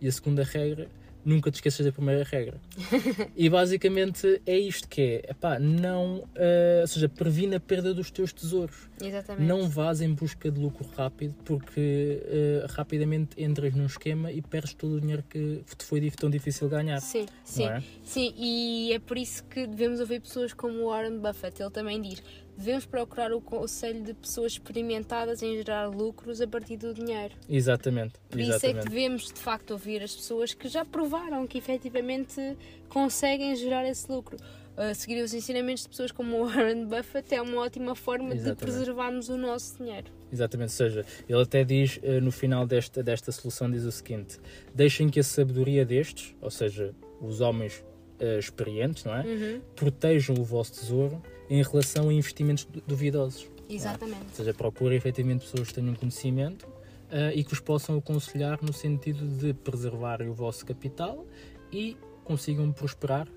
e 0.00 0.08
a 0.08 0.12
segunda 0.12 0.42
regra, 0.42 0.88
nunca 1.24 1.50
te 1.50 1.54
esqueças 1.54 1.84
da 1.84 1.92
primeira 1.92 2.24
regra. 2.24 2.60
e 3.36 3.48
basicamente 3.48 4.40
é 4.46 4.58
isto 4.58 4.88
que 4.88 5.00
é, 5.00 5.30
epá, 5.30 5.58
não, 5.58 6.18
uh, 6.18 6.80
ou 6.80 6.86
seja, 6.86 7.08
previne 7.08 7.56
a 7.56 7.60
perda 7.60 7.92
dos 7.92 8.10
teus 8.10 8.32
tesouros. 8.32 8.88
Exatamente. 9.02 9.46
Não 9.46 9.68
vás 9.68 10.00
em 10.00 10.12
busca 10.12 10.50
de 10.50 10.60
lucro 10.60 10.88
rápido, 10.96 11.34
porque 11.44 12.22
uh, 12.24 12.72
rapidamente 12.72 13.42
entras 13.42 13.74
num 13.74 13.86
esquema 13.86 14.32
e 14.32 14.42
perdes 14.42 14.74
todo 14.74 14.96
o 14.96 15.00
dinheiro 15.00 15.24
que 15.28 15.62
te 15.76 15.84
foi 15.84 16.00
tão 16.10 16.30
difícil 16.30 16.68
ganhar. 16.68 17.00
Sim, 17.00 17.26
sim, 17.44 17.66
é? 17.66 17.82
sim, 18.02 18.34
e 18.36 18.92
é 18.92 18.98
por 18.98 19.16
isso 19.16 19.44
que 19.44 19.66
devemos 19.66 20.00
ouvir 20.00 20.20
pessoas 20.20 20.52
como 20.52 20.88
Warren 20.88 21.18
Buffett. 21.18 21.60
Ele 21.62 21.70
também 21.70 22.00
diz: 22.00 22.22
devemos 22.56 22.86
procurar 22.86 23.32
o 23.32 23.40
conselho 23.40 24.02
de 24.02 24.14
pessoas 24.14 24.52
experimentadas 24.52 25.42
em 25.42 25.56
gerar 25.56 25.86
lucros 25.86 26.40
a 26.40 26.46
partir 26.46 26.76
do 26.76 26.92
dinheiro. 26.92 27.34
Exatamente. 27.48 28.14
Por 28.28 28.40
isso 28.40 28.50
exatamente. 28.50 28.78
é 28.78 28.82
que 28.82 28.88
devemos 28.88 29.26
de 29.26 29.40
facto 29.40 29.70
ouvir 29.72 30.02
as 30.02 30.14
pessoas 30.14 30.54
que 30.54 30.68
já 30.68 30.84
provaram 30.84 31.46
que 31.46 31.58
efetivamente 31.58 32.56
conseguem 32.88 33.54
gerar 33.56 33.88
esse 33.88 34.10
lucro. 34.10 34.36
Uh, 34.76 34.94
seguir 34.94 35.20
os 35.20 35.34
ensinamentos 35.34 35.82
de 35.82 35.90
pessoas 35.90 36.12
como 36.12 36.46
Warren 36.46 36.86
Buffett 36.86 37.34
é 37.34 37.42
uma 37.42 37.60
ótima 37.60 37.94
forma 37.94 38.32
Exatamente. 38.32 38.58
de 38.58 38.64
preservarmos 38.64 39.28
o 39.28 39.36
nosso 39.36 39.76
dinheiro. 39.76 40.06
Exatamente, 40.32 40.68
ou 40.68 40.76
seja, 40.76 41.04
ele 41.28 41.42
até 41.42 41.64
diz 41.64 41.98
uh, 41.98 42.20
no 42.22 42.30
final 42.30 42.66
desta, 42.66 43.02
desta 43.02 43.32
solução 43.32 43.70
diz 43.70 43.84
o 43.84 43.92
seguinte: 43.92 44.38
deixem 44.74 45.10
que 45.10 45.20
a 45.20 45.24
sabedoria 45.24 45.84
destes, 45.84 46.34
ou 46.40 46.50
seja, 46.50 46.94
os 47.20 47.40
homens 47.40 47.84
uh, 48.20 48.38
experientes, 48.38 49.04
não 49.04 49.14
é? 49.14 49.22
Uhum. 49.22 49.60
Protejam 49.74 50.36
o 50.38 50.44
vosso 50.44 50.72
tesouro 50.72 51.20
em 51.50 51.62
relação 51.62 52.08
a 52.08 52.12
investimentos 52.12 52.66
duvidosos. 52.86 53.46
Exatamente. 53.68 54.24
Ou 54.28 54.34
seja, 54.36 54.54
procurem 54.54 54.96
efetivamente 54.96 55.44
pessoas 55.44 55.68
que 55.68 55.74
tenham 55.74 55.94
conhecimento 55.94 56.64
uh, 56.66 57.30
e 57.34 57.44
que 57.44 57.52
os 57.52 57.60
possam 57.60 57.98
aconselhar 57.98 58.58
no 58.62 58.72
sentido 58.72 59.26
de 59.26 59.52
preservarem 59.52 60.28
o 60.28 60.34
vosso 60.34 60.64
capital 60.64 61.26
e 61.72 61.96
consigam 62.24 62.70
prosperar 62.72 63.28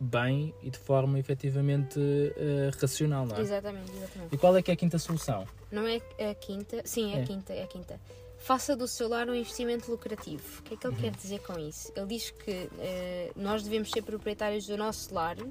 bem 0.00 0.54
e 0.62 0.70
de 0.70 0.78
forma 0.78 1.18
efetivamente 1.18 1.98
uh, 1.98 2.80
racional, 2.80 3.26
não 3.26 3.36
é? 3.36 3.40
Exatamente, 3.40 3.92
exatamente. 3.92 4.34
E 4.34 4.38
qual 4.38 4.56
é 4.56 4.62
que 4.62 4.70
é 4.70 4.74
a 4.74 4.76
quinta 4.76 4.98
solução? 4.98 5.44
Não 5.70 5.86
é 5.86 6.00
a 6.30 6.34
quinta? 6.34 6.82
Sim, 6.84 7.12
é, 7.12 7.18
É. 7.18 7.22
a 7.22 7.26
quinta, 7.26 7.52
é 7.52 7.62
a 7.64 7.66
quinta. 7.66 8.00
Faça 8.38 8.74
do 8.74 8.88
seu 8.88 9.06
lar 9.08 9.28
um 9.28 9.34
investimento 9.34 9.90
lucrativo. 9.90 10.60
O 10.60 10.62
que 10.62 10.74
é 10.74 10.76
que 10.78 10.86
ele 10.86 10.96
quer 10.96 11.10
dizer 11.10 11.40
com 11.40 11.58
isso? 11.58 11.92
Ele 11.94 12.06
diz 12.06 12.30
que 12.30 12.70
eh, 12.78 13.30
nós 13.36 13.62
devemos 13.62 13.90
ser 13.90 14.00
proprietários 14.00 14.66
do 14.66 14.78
nosso 14.78 15.12
lar, 15.14 15.36
eh, 15.38 15.44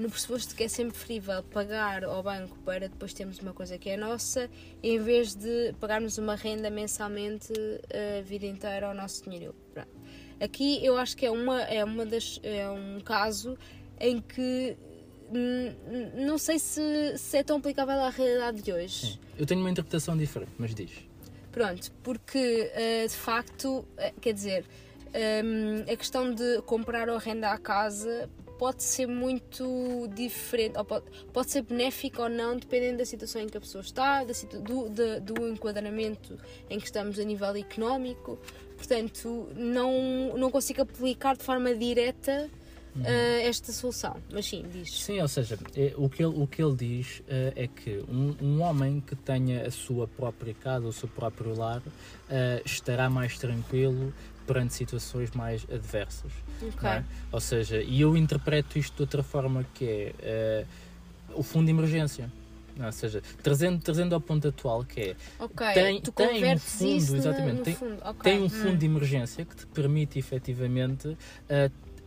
no 0.00 0.08
pressuposto 0.08 0.54
que 0.54 0.64
é 0.64 0.68
sempre 0.68 0.94
preferível 0.94 1.42
pagar 1.42 2.04
ao 2.04 2.22
banco 2.22 2.56
para 2.64 2.88
depois 2.88 3.12
termos 3.12 3.38
uma 3.38 3.52
coisa 3.52 3.76
que 3.76 3.90
é 3.90 3.96
nossa, 3.96 4.48
em 4.82 4.98
vez 4.98 5.34
de 5.34 5.74
pagarmos 5.78 6.16
uma 6.16 6.34
renda 6.34 6.70
mensalmente 6.70 7.52
eh, 7.90 8.20
a 8.20 8.22
vida 8.22 8.46
inteira 8.46 8.86
ao 8.86 8.94
nosso 8.94 9.22
dinheiro. 9.24 9.54
Pronto. 9.74 9.88
Aqui 10.40 10.84
eu 10.84 10.96
acho 10.96 11.16
que 11.16 11.26
é, 11.26 11.30
uma, 11.30 11.60
é, 11.62 11.84
uma 11.84 12.06
das, 12.06 12.40
é 12.42 12.68
um 12.70 12.98
caso 13.00 13.58
em 14.00 14.20
que 14.22 14.76
hum, 15.30 16.26
não 16.26 16.38
sei 16.38 16.58
se, 16.58 17.18
se 17.18 17.36
é 17.36 17.42
tão 17.42 17.58
aplicável 17.58 18.00
à 18.00 18.08
realidade 18.08 18.62
de 18.62 18.72
hoje. 18.72 19.20
Eu 19.38 19.44
tenho 19.44 19.60
uma 19.60 19.70
interpretação 19.70 20.16
diferente, 20.16 20.52
mas 20.58 20.74
diz. 20.74 20.90
Pronto, 21.52 21.92
porque 22.02 22.70
eh, 22.74 23.06
de 23.06 23.14
facto, 23.14 23.86
eh, 23.98 24.14
quer 24.20 24.32
dizer, 24.32 24.64
hum, 25.44 25.84
a 25.92 25.96
questão 25.96 26.34
de 26.34 26.62
comprar 26.62 27.08
ou 27.10 27.16
arrendar 27.16 27.52
a 27.52 27.58
casa 27.58 28.28
pode 28.58 28.82
ser 28.82 29.06
muito 29.06 30.08
diferente, 30.14 30.76
ou 30.78 30.84
pode, 30.84 31.04
pode 31.32 31.50
ser 31.50 31.62
benéfico 31.62 32.22
ou 32.22 32.28
não, 32.28 32.56
dependendo 32.56 32.98
da 32.98 33.04
situação 33.04 33.42
em 33.42 33.48
que 33.48 33.56
a 33.56 33.60
pessoa 33.60 33.82
está, 33.82 34.24
da, 34.24 34.32
do, 34.60 34.88
do, 34.88 35.20
do 35.20 35.48
enquadramento 35.48 36.38
em 36.70 36.78
que 36.78 36.86
estamos 36.86 37.18
a 37.18 37.24
nível 37.24 37.54
económico. 37.56 38.38
Portanto, 38.76 39.48
não, 39.54 40.36
não 40.36 40.50
consigo 40.50 40.82
aplicar 40.82 41.36
de 41.36 41.44
forma 41.44 41.74
direta 41.74 42.50
uh, 42.96 43.40
esta 43.42 43.72
solução. 43.72 44.16
Mas 44.32 44.46
sim, 44.46 44.64
diz. 44.70 45.02
Sim, 45.02 45.20
ou 45.20 45.28
seja, 45.28 45.58
é, 45.76 45.92
o, 45.96 46.08
que 46.08 46.22
ele, 46.22 46.34
o 46.36 46.46
que 46.46 46.62
ele 46.62 46.74
diz 46.74 47.20
uh, 47.20 47.52
é 47.56 47.66
que 47.66 48.04
um, 48.08 48.36
um, 48.40 48.62
homem 48.62 49.00
que 49.00 49.16
tenha 49.16 49.66
a 49.66 49.70
sua 49.70 50.06
própria 50.06 50.54
casa, 50.54 50.86
o 50.86 50.92
seu 50.92 51.08
próprio 51.08 51.56
lar, 51.56 51.80
uh, 51.80 51.82
estará 52.64 53.10
mais 53.10 53.38
tranquilo 53.38 54.12
perante 54.46 54.74
situações 54.74 55.30
mais 55.32 55.66
adversas. 55.70 56.32
Okay. 56.60 56.88
É? 56.88 57.04
Ou 57.32 57.40
seja, 57.40 57.82
e 57.82 58.00
eu 58.00 58.16
interpreto 58.16 58.78
isto 58.78 58.96
de 58.96 59.02
outra 59.02 59.22
forma 59.22 59.64
que 59.74 60.14
é 60.20 60.64
o 61.34 61.42
fundo 61.42 61.66
de 61.66 61.70
emergência. 61.70 62.30
Ou 62.82 62.92
seja, 62.92 63.22
trazendo, 63.42 63.80
trazendo 63.80 64.14
ao 64.14 64.20
ponto 64.20 64.48
atual 64.48 64.84
que 64.84 65.00
é 65.00 65.16
okay, 65.38 65.74
tem, 65.74 66.00
tem 66.00 66.54
um 66.54 66.58
fundo, 66.58 67.16
exatamente, 67.16 67.62
tem, 67.62 67.74
fundo. 67.74 67.94
Okay. 67.94 68.32
tem 68.32 68.42
um 68.42 68.48
fundo 68.48 68.72
hum. 68.72 68.76
de 68.76 68.86
emergência 68.86 69.44
que 69.44 69.54
te 69.54 69.66
permite 69.66 70.18
efetivamente 70.18 71.08
uh, 71.08 71.16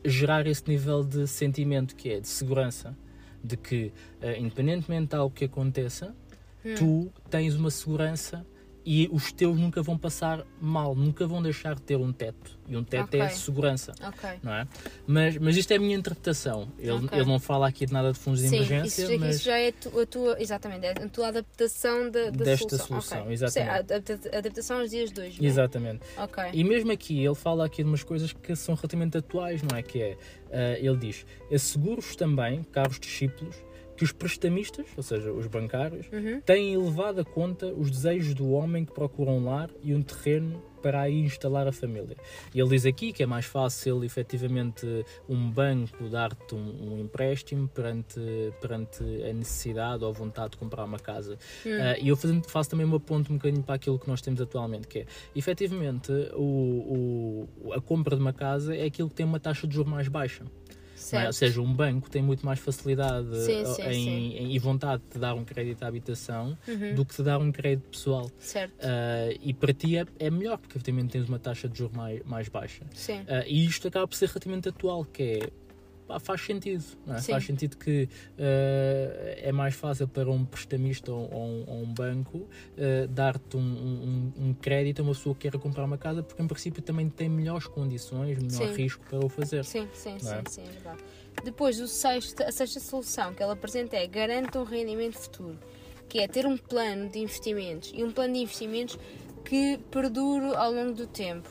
gerar 0.03 0.45
esse 0.45 0.67
nível 0.67 1.03
de 1.05 1.25
sentimento 1.25 1.95
que 1.95 2.09
é 2.09 2.19
de 2.19 2.27
segurança, 2.27 2.93
de 3.41 3.55
que, 3.55 3.93
uh, 4.21 4.37
independentemente 4.37 5.11
de 5.11 5.15
algo 5.15 5.33
que 5.33 5.45
aconteça, 5.45 6.13
hum. 6.65 6.75
tu 6.75 7.11
tens 7.29 7.55
uma 7.55 7.71
segurança 7.71 8.45
e 8.89 9.09
os 9.11 9.33
teus 9.33 9.59
nunca 9.59 9.81
vão 9.81 9.97
passar 9.97 10.47
mal, 10.61 10.95
nunca 10.95 11.27
vão 11.27 11.41
deixar 11.41 11.75
de 11.75 11.81
ter 11.81 11.97
um 11.97 12.13
teto. 12.13 12.57
E 12.69 12.77
um 12.77 12.85
teto 12.85 13.07
okay. 13.07 13.19
é 13.19 13.27
segurança. 13.27 13.93
Okay. 14.01 14.39
Não 14.41 14.53
é? 14.53 14.65
Mas, 15.05 15.37
mas 15.37 15.57
isto 15.57 15.71
é 15.73 15.75
a 15.75 15.79
minha 15.79 15.97
interpretação. 15.97 16.69
Ele, 16.79 16.91
okay. 16.91 17.19
ele 17.19 17.27
não 17.27 17.37
fala 17.37 17.67
aqui 17.67 17.85
de 17.85 17.91
nada 17.91 18.13
de 18.13 18.17
fundos 18.17 18.39
Sim, 18.39 18.47
de 18.47 18.55
emergência. 18.55 19.01
Isso, 19.03 19.19
mas... 19.19 19.35
isso 19.35 19.43
já 19.43 19.59
é 19.59 19.67
a 19.67 20.05
tua, 20.05 20.41
exatamente, 20.41 20.85
é 20.85 20.91
a 20.91 21.09
tua 21.09 21.27
adaptação 21.27 22.09
da, 22.09 22.29
da 22.29 22.45
desta 22.45 22.77
solução. 22.77 22.87
solução 23.01 23.29
exatamente. 23.31 23.93
a 24.33 24.37
adaptação 24.37 24.79
aos 24.79 24.89
dias 24.89 25.11
de 25.11 25.19
hoje. 25.19 25.43
É? 25.43 25.45
Exatamente. 25.45 25.99
Okay. 26.23 26.51
E 26.53 26.63
mesmo 26.63 26.89
aqui, 26.89 27.21
ele 27.21 27.35
fala 27.35 27.65
aqui 27.65 27.83
de 27.83 27.89
umas 27.89 28.03
coisas 28.03 28.31
que 28.31 28.55
são 28.55 28.73
relativamente 28.73 29.17
atuais, 29.17 29.61
não 29.63 29.77
é? 29.77 29.83
Que 29.83 30.01
é, 30.01 30.13
uh, 30.13 30.85
ele 30.85 30.95
diz, 30.95 31.25
asseguros 31.51 32.15
também, 32.15 32.63
caros 32.71 32.97
discípulos, 33.01 33.57
que 33.97 34.03
os 34.03 34.11
prestamistas, 34.11 34.85
ou 34.95 35.01
seja, 35.01 35.31
os 35.33 35.47
bancários, 35.47 36.07
uhum. 36.13 36.39
têm 36.41 36.73
elevado 36.73 37.21
a 37.21 37.25
conta 37.25 37.65
os 37.67 37.89
desejos 37.89 38.35
do 38.35 38.51
homem 38.51 38.85
que 38.85 38.93
procura 38.93 39.31
um 39.31 39.45
lar 39.45 39.71
e 39.83 39.93
um 39.93 40.03
terreno 40.03 40.63
para 40.81 41.01
aí 41.01 41.19
instalar 41.19 41.67
a 41.67 41.71
família. 41.71 42.15
E 42.53 42.59
ele 42.59 42.69
diz 42.69 42.85
aqui 42.85 43.11
que 43.11 43.23
é 43.23 43.25
mais 43.25 43.45
fácil, 43.45 44.03
efetivamente, 44.03 44.85
um 45.27 45.49
banco 45.49 46.07
dar-te 46.07 46.53
um, 46.53 46.93
um, 46.93 46.99
empréstimo 46.99 47.67
perante, 47.67 48.19
perante 48.61 49.03
a 49.03 49.33
necessidade 49.33 50.03
ou 50.03 50.11
a 50.11 50.13
vontade 50.13 50.51
de 50.51 50.57
comprar 50.57 50.85
uma 50.85 50.99
casa. 50.99 51.33
Uh, 51.65 51.99
e 51.99 52.07
eu 52.07 52.15
faço, 52.15 52.69
também 52.69 52.85
uma 52.85 52.99
ponto 52.99 53.33
um 53.33 53.37
bocadinho 53.37 53.63
para 53.63 53.75
aquilo 53.75 53.97
que 53.97 54.07
nós 54.07 54.21
temos 54.21 54.39
atualmente, 54.39 54.87
que 54.87 54.99
é, 54.99 55.05
efetivamente, 55.35 56.11
o, 56.35 57.47
o, 57.63 57.73
a 57.73 57.81
compra 57.81 58.15
de 58.15 58.21
uma 58.21 58.33
casa 58.33 58.75
é 58.75 58.85
aquilo 58.85 59.09
que 59.09 59.15
tem 59.15 59.25
uma 59.25 59.39
taxa 59.39 59.67
de 59.67 59.73
juros 59.73 59.91
mais 59.91 60.07
baixa. 60.07 60.45
É? 61.15 61.27
Ou 61.27 61.33
seja, 61.33 61.61
um 61.61 61.73
banco 61.73 62.09
tem 62.09 62.21
muito 62.21 62.45
mais 62.45 62.59
facilidade 62.59 63.27
sim, 63.45 63.65
sim, 63.65 63.81
em, 63.83 63.93
sim. 63.93 64.37
Em, 64.37 64.55
e 64.55 64.59
vontade 64.59 65.03
de 65.11 65.19
dar 65.19 65.33
um 65.35 65.43
crédito 65.43 65.83
à 65.83 65.87
habitação 65.87 66.57
uhum. 66.67 66.95
do 66.95 67.05
que 67.05 67.15
de 67.15 67.23
dar 67.23 67.39
um 67.39 67.51
crédito 67.51 67.89
pessoal. 67.89 68.29
Certo. 68.39 68.73
Uh, 68.73 69.37
e 69.41 69.53
para 69.53 69.73
ti 69.73 69.97
é, 69.97 70.05
é 70.19 70.29
melhor, 70.29 70.57
porque 70.57 70.77
efetivamente 70.77 71.11
tens 71.11 71.27
uma 71.27 71.39
taxa 71.39 71.69
de 71.69 71.77
juros 71.77 71.95
mais, 71.95 72.21
mais 72.23 72.49
baixa. 72.49 72.83
Sim. 72.93 73.21
Uh, 73.21 73.43
e 73.45 73.65
isto 73.65 73.87
acaba 73.87 74.07
por 74.07 74.15
ser 74.15 74.27
relativamente 74.27 74.69
atual, 74.69 75.05
que 75.05 75.23
é 75.23 75.49
pá, 76.07 76.19
faz 76.19 76.41
sentido. 76.41 76.83
É? 77.07 77.21
Faz 77.21 77.45
sentido 77.45 77.77
que 77.77 78.03
uh, 78.03 79.37
é 79.37 79.51
mais 79.51 79.75
fácil 79.75 80.07
para 80.07 80.29
um 80.29 80.45
prestamista 80.45 81.11
ou, 81.11 81.31
ou, 81.31 81.65
ou 81.67 81.83
um 81.83 81.93
banco 81.93 82.37
uh, 82.37 83.07
dar-te 83.09 83.57
um, 83.57 83.59
um, 83.59 84.33
um, 84.37 84.53
crédito 84.53 85.01
a 85.01 85.03
uma 85.03 85.13
pessoa 85.13 85.35
que 85.35 85.41
queira 85.41 85.59
comprar 85.59 85.83
uma 85.83 85.97
casa, 85.97 86.23
porque 86.23 86.41
em 86.41 86.47
princípio 86.47 86.81
também 86.81 87.09
tem 87.09 87.29
melhores 87.29 87.67
condições, 87.67 88.37
menor 88.37 88.67
sim. 88.67 88.73
risco 88.73 89.03
para 89.09 89.23
o 89.23 89.29
fazer. 89.29 89.65
Sim, 89.65 89.87
sim, 89.93 90.15
é? 90.15 90.19
sim, 90.19 90.43
sim, 90.49 90.61
é 90.63 90.71
verdade. 90.71 91.03
Depois, 91.43 91.79
o 91.79 91.87
sexto, 91.87 92.41
a 92.41 92.51
sexta 92.51 92.79
solução 92.79 93.33
que 93.33 93.43
ela 93.43 93.53
apresenta 93.53 93.95
é 93.95 94.07
garanta 94.07 94.59
um 94.59 94.63
rendimento 94.63 95.17
futuro, 95.17 95.59
que 96.09 96.19
é 96.19 96.27
ter 96.27 96.45
um 96.45 96.57
plano 96.57 97.09
de 97.09 97.19
investimentos 97.19 97.91
e 97.93 98.03
um 98.03 98.11
plano 98.11 98.33
de 98.33 98.39
investimentos 98.39 98.97
que 99.45 99.79
perdure 99.91 100.55
ao 100.55 100.71
longo 100.71 100.93
do 100.93 101.05
tempo. 101.05 101.47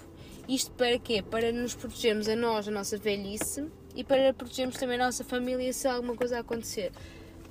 Isto 0.49 0.71
para 0.73 0.99
quê? 0.99 1.23
Para 1.23 1.51
nos 1.51 1.75
protegermos 1.75 2.29
a 2.29 2.37
nós, 2.37 2.69
a 2.69 2.71
nossa 2.71 2.97
velhice, 2.97 3.66
e 3.97 4.05
para 4.05 4.33
protegermos 4.33 4.77
também 4.77 5.01
a 5.01 5.07
nossa 5.07 5.25
família 5.25 5.73
se 5.73 5.89
alguma 5.89 6.15
coisa 6.15 6.39
acontecer. 6.39 6.93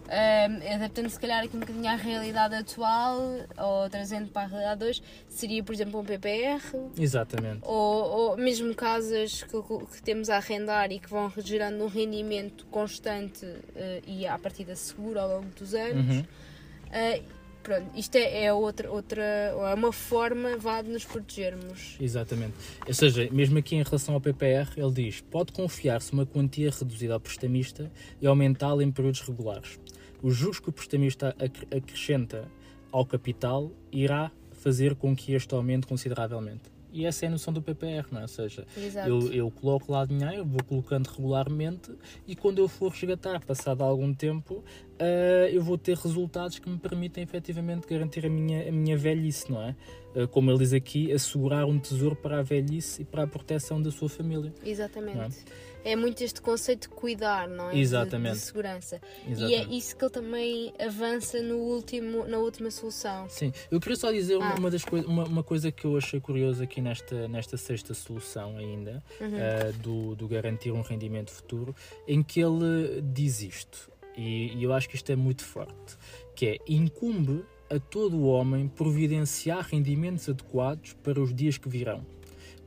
Um, 0.05 0.75
adaptando 0.75 1.09
se 1.09 1.19
calhar 1.19 1.43
aqui 1.43 1.57
um 1.57 1.59
bocadinho 1.59 1.89
à 1.89 1.95
realidade 1.95 2.53
atual 2.53 3.19
ou 3.57 3.89
trazendo 3.89 4.29
para 4.29 4.43
a 4.43 4.45
realidade 4.45 4.85
hoje, 4.85 5.03
seria 5.27 5.63
por 5.63 5.73
exemplo 5.73 5.99
um 5.99 6.05
PPR. 6.05 6.61
Exatamente. 6.95 7.61
Ou, 7.63 8.03
ou 8.03 8.37
mesmo 8.37 8.73
casas 8.75 9.41
que, 9.41 9.59
que, 9.59 10.03
temos 10.03 10.29
a 10.29 10.37
arrendar 10.37 10.91
e 10.91 10.99
que 10.99 11.09
vão 11.09 11.33
gerando 11.37 11.83
um 11.83 11.87
rendimento 11.87 12.67
constante 12.67 13.45
uh, 13.45 14.01
e 14.05 14.27
à 14.27 14.37
partida 14.37 14.75
seguro 14.75 15.19
ao 15.19 15.27
longo 15.27 15.49
dos 15.57 15.73
anos. 15.73 16.17
Uhum. 16.17 16.21
Uh, 16.21 17.23
pronto, 17.65 17.89
isto 17.95 18.15
é, 18.15 18.45
é, 18.45 18.53
outra, 18.53 18.91
outra, 18.91 19.23
é 19.23 19.73
uma 19.73 19.91
forma 19.91 20.55
vá, 20.55 20.83
de 20.83 20.89
nos 20.89 21.03
protegermos. 21.03 21.97
Exatamente. 21.99 22.53
Ou 22.87 22.93
seja, 22.93 23.27
mesmo 23.31 23.57
aqui 23.57 23.75
em 23.75 23.81
relação 23.81 24.13
ao 24.13 24.21
PPR, 24.21 24.69
ele 24.77 24.91
diz: 24.91 25.21
pode 25.21 25.51
confiar-se 25.51 26.13
uma 26.13 26.25
quantia 26.25 26.69
reduzida 26.69 27.15
ao 27.15 27.19
prestamista 27.19 27.91
e 28.21 28.27
aumentá-la 28.27 28.83
em 28.83 28.91
períodos 28.91 29.21
regulares. 29.21 29.79
Os 30.21 30.35
juros 30.35 30.59
que 30.59 30.69
o 30.69 30.71
prestamista 30.71 31.35
acrescenta 31.75 32.47
ao 32.91 33.05
capital 33.05 33.71
irá 33.91 34.31
fazer 34.53 34.95
com 34.95 35.15
que 35.15 35.33
este 35.33 35.53
aumente 35.53 35.87
consideravelmente. 35.87 36.75
E 36.95 37.05
essa 37.05 37.25
é 37.25 37.27
a 37.27 37.31
noção 37.31 37.53
do 37.53 37.61
PPR, 37.61 38.07
não 38.09 38.19
é? 38.19 38.21
Ou 38.21 38.27
seja, 38.29 38.65
eu, 39.05 39.33
eu 39.33 39.51
coloco 39.51 39.91
lá 39.91 40.05
dinheiro, 40.05 40.45
vou 40.45 40.63
colocando 40.63 41.07
regularmente 41.07 41.91
e 42.25 42.37
quando 42.37 42.59
eu 42.59 42.69
for 42.69 42.89
resgatar, 42.89 43.45
passado 43.45 43.83
algum 43.83 44.13
tempo, 44.13 44.63
uh, 44.99 45.47
eu 45.51 45.61
vou 45.61 45.77
ter 45.77 45.97
resultados 45.97 46.59
que 46.59 46.69
me 46.69 46.77
permitem 46.77 47.23
efetivamente 47.23 47.87
garantir 47.87 48.25
a 48.25 48.29
minha, 48.29 48.67
a 48.67 48.71
minha 48.71 48.97
velhice, 48.97 49.51
não 49.51 49.61
é? 49.61 49.75
Uh, 50.15 50.27
como 50.27 50.49
ele 50.49 50.59
diz 50.59 50.73
aqui, 50.73 51.11
assegurar 51.11 51.65
um 51.65 51.79
tesouro 51.79 52.15
para 52.15 52.39
a 52.39 52.41
velhice 52.41 53.01
e 53.01 53.05
para 53.05 53.23
a 53.23 53.27
proteção 53.27 53.81
da 53.81 53.91
sua 53.91 54.09
família. 54.09 54.53
Exatamente 54.65 55.43
é 55.85 55.95
muito 55.95 56.21
este 56.23 56.41
conceito 56.41 56.89
de 56.89 56.95
cuidar, 56.95 57.47
não 57.47 57.69
é? 57.69 57.77
Exatamente. 57.77 58.33
De, 58.33 58.39
de 58.39 58.45
segurança. 58.45 58.99
Exatamente. 59.29 59.69
E 59.69 59.75
é 59.75 59.77
isso 59.77 59.95
que 59.95 60.03
ele 60.03 60.11
também 60.11 60.73
avança 60.79 61.39
no 61.43 61.57
último, 61.57 62.25
na 62.25 62.39
última 62.39 62.71
solução. 62.71 63.29
Sim, 63.29 63.53
eu 63.69 63.79
queria 63.79 63.95
só 63.95 64.11
dizer 64.11 64.41
ah. 64.41 64.55
uma, 64.57 64.71
das 64.71 64.83
coisas, 64.83 65.07
uma, 65.07 65.25
uma, 65.25 65.43
coisa 65.43 65.71
que 65.71 65.85
eu 65.85 65.95
achei 65.95 66.19
curiosa 66.19 66.63
aqui 66.63 66.81
nesta, 66.81 67.27
nesta 67.27 67.55
sexta 67.55 67.93
solução 67.93 68.57
ainda, 68.57 69.03
uhum. 69.21 69.27
uh, 69.27 69.73
do, 69.73 70.15
do 70.15 70.27
garantir 70.27 70.71
um 70.71 70.81
rendimento 70.81 71.29
futuro, 71.29 71.75
em 72.07 72.23
que 72.23 72.39
ele 72.39 73.03
diz 73.13 73.43
isto, 73.43 73.91
e, 74.17 74.53
e 74.55 74.63
eu 74.63 74.73
acho 74.73 74.89
que 74.89 74.95
isto 74.95 75.11
é 75.11 75.15
muito 75.15 75.43
forte, 75.43 75.97
que 76.35 76.45
é 76.47 76.57
incumbe 76.67 77.43
a 77.69 77.79
todo 77.79 78.17
o 78.17 78.27
homem 78.27 78.67
providenciar 78.67 79.67
rendimentos 79.69 80.29
adequados 80.29 80.93
para 81.03 81.19
os 81.19 81.33
dias 81.33 81.57
que 81.57 81.67
virão 81.67 82.05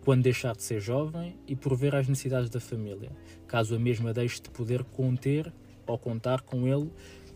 quando 0.08 0.22
deixar 0.22 0.56
de 0.56 0.62
ser 0.62 0.80
jovem 0.80 1.36
e 1.46 1.54
prover 1.54 1.94
às 1.94 2.08
necessidades 2.08 2.48
da 2.48 2.58
família, 2.58 3.10
caso 3.46 3.74
a 3.74 3.78
mesma 3.78 4.14
deixe 4.14 4.40
de 4.40 4.48
poder 4.48 4.82
conter 4.82 5.52
ou 5.86 5.98
contar 5.98 6.40
com 6.40 6.66
ele 6.66 6.90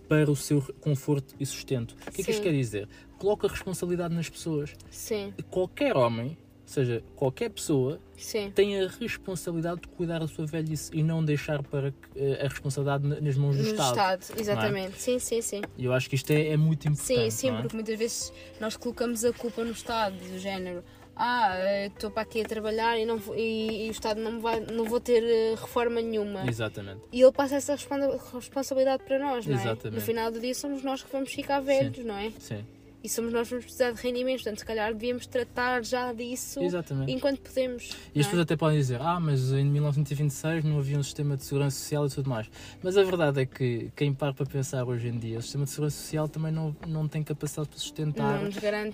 para 0.09 0.31
o 0.31 0.35
seu 0.35 0.63
conforto 0.81 1.35
e 1.39 1.45
sustento. 1.45 1.95
O 2.07 2.11
que 2.11 2.23
é 2.23 2.25
que 2.25 2.31
isto 2.31 2.43
quer 2.43 2.53
dizer? 2.53 2.89
Coloca 3.19 3.47
responsabilidade 3.47 4.15
nas 4.15 4.31
pessoas. 4.31 4.75
Sim. 4.91 5.35
Qualquer 5.51 5.97
homem, 5.97 6.37
seja, 6.73 7.03
qualquer 7.17 7.51
pessoa, 7.51 8.01
Sim. 8.17 8.51
tem 8.55 8.81
a 8.81 8.89
responsabilidade 8.89 9.83
de 9.83 9.89
cuidar 9.89 10.19
da 10.19 10.29
sua 10.29 10.47
velhice 10.47 10.91
e 10.95 11.03
não 11.03 11.25
deixar 11.25 11.63
para 11.63 11.93
eh, 12.17 12.45
a 12.45 12.49
responsabilidade 12.49 13.07
nas 13.07 13.37
mãos 13.37 13.57
do 13.57 13.63
no 13.63 13.69
Estado. 13.71 14.21
Estado. 14.23 14.41
Exatamente. 14.41 14.95
É? 14.95 14.99
Sim, 14.99 15.19
sim, 15.19 15.43
sim. 15.43 15.63
E 15.77 15.85
eu 15.85 15.93
acho 15.93 16.09
que 16.09 16.17
isto 16.17 16.31
é, 16.31 16.49
é 16.49 16.57
muito 16.57 16.89
importante. 16.89 17.31
Sim, 17.31 17.31
sim, 17.31 17.51
é? 17.51 17.61
porque 17.61 17.75
muitas 17.75 17.99
vezes 17.99 18.33
nós 18.61 18.77
colocamos 18.77 19.25
a 19.25 19.33
culpa 19.33 19.65
no 19.65 19.73
Estado, 19.73 20.17
do 20.17 20.39
género 20.39 20.83
ah, 21.15 21.87
estou 21.87 22.11
para 22.11 22.23
aqui 22.23 22.41
a 22.41 22.45
trabalhar 22.45 22.99
e, 22.99 23.05
não, 23.05 23.21
e, 23.37 23.85
e, 23.85 23.89
o 23.89 23.91
Estado 23.91 24.21
não, 24.21 24.41
vai, 24.41 24.61
não 24.61 24.85
vou 24.85 24.99
ter 24.99 25.23
eh, 25.23 25.55
reforma 25.61 26.01
nenhuma. 26.01 26.49
Exatamente. 26.49 27.03
E 27.13 27.21
ele 27.21 27.33
passa 27.33 27.57
essa 27.57 27.77
responsabilidade 28.35 29.03
para 29.05 29.19
nós, 29.19 29.47
não 29.47 29.59
é? 29.59 29.61
Exatamente. 29.61 29.95
No 29.95 30.01
final 30.01 30.33
do 30.33 30.41
dia 30.41 30.55
somos 30.55 30.83
nós 30.83 31.03
que 31.03 31.13
vamos 31.13 31.31
ficar 31.31 31.61
velhos, 31.61 31.97
Sim. 31.97 32.05
não 32.05 32.17
é? 32.17 32.33
Sim 32.39 32.65
e 33.03 33.09
somos 33.09 33.33
nós 33.33 33.49
que 33.49 33.55
vamos 33.55 33.65
precisar 33.65 33.91
de 33.91 34.01
rendimentos, 34.01 34.43
portanto, 34.43 34.59
se 34.61 34.65
calhar 34.65 34.93
devíamos 34.93 35.27
tratar 35.27 35.85
já 35.85 36.13
disso 36.13 36.63
Exatamente. 36.63 37.11
enquanto 37.11 37.41
podemos. 37.41 37.91
E 38.15 38.21
as 38.21 38.27
pessoas 38.27 38.41
é? 38.41 38.43
até 38.43 38.57
podem 38.57 38.79
dizer, 38.79 39.01
ah, 39.01 39.19
mas 39.19 39.53
em 39.53 39.65
1926 39.65 40.65
não 40.65 40.79
havia 40.79 40.99
um 40.99 41.03
sistema 41.03 41.37
de 41.37 41.45
segurança 41.45 41.79
social 41.79 42.07
e 42.07 42.11
tudo 42.11 42.31
mais. 42.31 42.49
Mas 42.83 42.97
a 42.97 43.03
verdade 43.03 43.41
é 43.41 43.47
que 43.47 43.91
quem 43.97 44.15
para 44.15 44.33
para 44.33 44.47
pensar 44.47 44.85
hoje 44.85 45.09
em 45.09 45.19
dia, 45.19 45.39
o 45.39 45.43
sistema 45.43 45.65
de 45.65 45.71
segurança 45.71 45.97
social 45.97 46.29
também 46.29 46.53
não, 46.53 46.77
não 46.87 47.09
tem 47.09 47.23
capacidade 47.23 47.69
para 47.69 47.79
sustentar, 47.79 48.39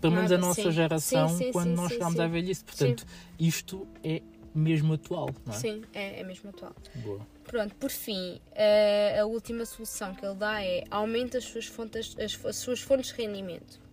pelo 0.00 0.14
menos 0.14 0.30
nada. 0.30 0.34
a 0.34 0.38
nossa 0.38 0.62
sim. 0.62 0.72
geração, 0.72 1.28
sim, 1.28 1.44
sim, 1.44 1.52
quando 1.52 1.70
nós 1.74 1.92
chegarmos 1.92 2.18
à 2.18 2.26
velhice. 2.26 2.64
Portanto, 2.64 3.04
isto 3.38 3.86
é 4.02 4.22
mesmo 4.54 4.94
atual, 4.94 5.28
não 5.46 5.54
é? 5.54 5.56
Sim, 5.56 5.82
é, 5.92 6.20
é 6.20 6.24
mesmo 6.24 6.50
atual. 6.50 6.74
Boa. 6.96 7.26
Pronto, 7.44 7.74
por 7.76 7.90
fim, 7.90 8.40
a, 8.54 9.20
a 9.20 9.26
última 9.26 9.64
solução 9.64 10.14
que 10.14 10.24
ele 10.24 10.34
dá 10.34 10.62
é 10.62 10.84
aumenta 10.90 11.38
as 11.38 11.44
suas 11.44 11.66
fontes, 11.66 12.16
as, 12.18 12.44
as 12.44 12.56
suas 12.56 12.80
fontes 12.80 13.12
de 13.12 13.22
rendimento. 13.22 13.87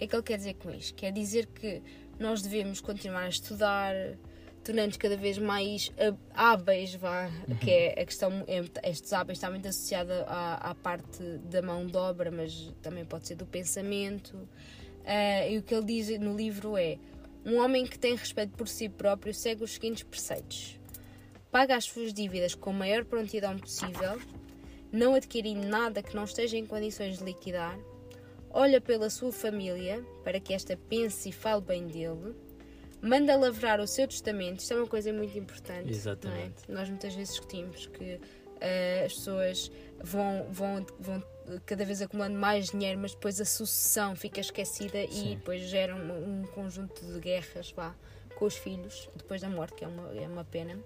Que 0.00 0.04
é 0.04 0.06
que 0.08 0.16
ele 0.16 0.22
quer 0.22 0.36
dizer 0.38 0.54
com 0.54 0.70
isto? 0.70 0.94
Quer 0.94 1.12
dizer 1.12 1.46
que 1.46 1.82
nós 2.18 2.40
devemos 2.40 2.80
continuar 2.80 3.24
a 3.24 3.28
estudar, 3.28 3.94
tornando-nos 4.64 4.96
cada 4.96 5.14
vez 5.16 5.36
mais 5.36 5.92
há- 6.34 6.52
hábeis, 6.52 6.94
vá, 6.94 7.30
que 7.60 7.70
é 7.70 8.00
a 8.00 8.06
questão, 8.06 8.42
é, 8.46 8.60
estes 8.88 9.12
hábeis 9.12 9.36
está 9.36 9.50
muito 9.50 9.68
associada 9.68 10.24
à, 10.26 10.70
à 10.70 10.74
parte 10.74 11.22
da 11.50 11.60
mão 11.60 11.86
de 11.86 11.96
obra, 11.98 12.30
mas 12.30 12.72
também 12.80 13.04
pode 13.04 13.26
ser 13.28 13.34
do 13.34 13.44
pensamento. 13.44 14.48
Ah, 15.04 15.46
e 15.46 15.58
o 15.58 15.62
que 15.62 15.74
ele 15.74 15.84
diz 15.84 16.18
no 16.18 16.34
livro 16.34 16.78
é: 16.78 16.96
um 17.44 17.58
homem 17.58 17.84
que 17.86 17.98
tem 17.98 18.14
respeito 18.14 18.52
por 18.56 18.68
si 18.68 18.88
próprio 18.88 19.34
segue 19.34 19.64
os 19.64 19.72
seguintes 19.72 20.02
preceitos: 20.02 20.78
paga 21.50 21.76
as 21.76 21.84
suas 21.84 22.14
dívidas 22.14 22.54
com 22.54 22.70
a 22.70 22.72
maior 22.72 23.04
prontidão 23.04 23.58
possível, 23.58 24.18
não 24.90 25.14
adquirindo 25.14 25.66
nada 25.66 26.02
que 26.02 26.16
não 26.16 26.24
esteja 26.24 26.56
em 26.56 26.64
condições 26.64 27.18
de 27.18 27.24
liquidar, 27.24 27.78
olha 28.50 28.80
pela 28.80 29.08
sua 29.10 29.32
família 29.32 30.04
para 30.24 30.40
que 30.40 30.52
esta 30.52 30.76
pense 30.76 31.28
e 31.28 31.32
fale 31.32 31.60
bem 31.60 31.86
dele, 31.86 32.34
manda 33.02 33.36
lavrar 33.36 33.80
o 33.80 33.86
seu 33.86 34.06
testamento, 34.06 34.60
isto 34.60 34.72
é 34.74 34.76
uma 34.76 34.86
coisa 34.86 35.12
muito 35.12 35.36
importante. 35.38 35.90
Exatamente. 35.90 36.62
não 36.68 36.76
é? 36.76 36.78
Nós 36.78 36.88
muitas 36.88 37.14
vezes 37.14 37.34
discutimos 37.34 37.86
que 37.86 38.20
eh, 38.60 39.04
as 39.06 39.14
pessoas 39.14 39.70
vão, 40.02 40.46
vão, 40.50 40.86
vão 40.98 41.22
cada 41.66 41.84
vez 41.84 42.02
acumulando 42.02 42.38
mais 42.38 42.70
dinheiro, 42.70 42.98
mas 43.00 43.14
depois 43.14 43.40
a 43.40 43.44
sucessão 43.44 44.14
fica 44.14 44.40
esquecida 44.40 45.06
Sim. 45.08 45.32
e 45.32 45.36
depois 45.36 45.62
gera 45.62 45.94
um, 45.94 46.40
um 46.40 46.46
conjunto 46.46 47.04
de 47.04 47.18
guerras 47.18 47.72
vá, 47.72 47.94
com 48.36 48.44
os 48.44 48.56
filhos, 48.56 49.08
depois 49.16 49.40
da 49.40 49.48
morte, 49.48 49.74
que 49.74 49.84
é 49.84 49.88
uma, 49.88 50.14
é 50.14 50.26
uma 50.26 50.44
pena. 50.44 50.78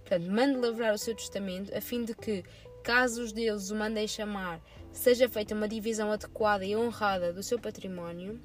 Portanto, 0.00 0.30
mande 0.30 0.58
lavrar 0.58 0.94
o 0.94 0.98
seu 0.98 1.14
testamento 1.14 1.74
a 1.74 1.80
fim 1.80 2.04
de 2.04 2.14
que, 2.14 2.44
caso 2.82 3.22
os 3.22 3.32
deuses 3.32 3.70
o 3.70 3.76
mandem 3.76 4.06
chamar, 4.06 4.60
seja 4.92 5.28
feita 5.28 5.54
uma 5.54 5.68
divisão 5.68 6.10
adequada 6.12 6.64
e 6.64 6.76
honrada 6.76 7.32
do 7.32 7.42
seu 7.42 7.58
património 7.58 8.40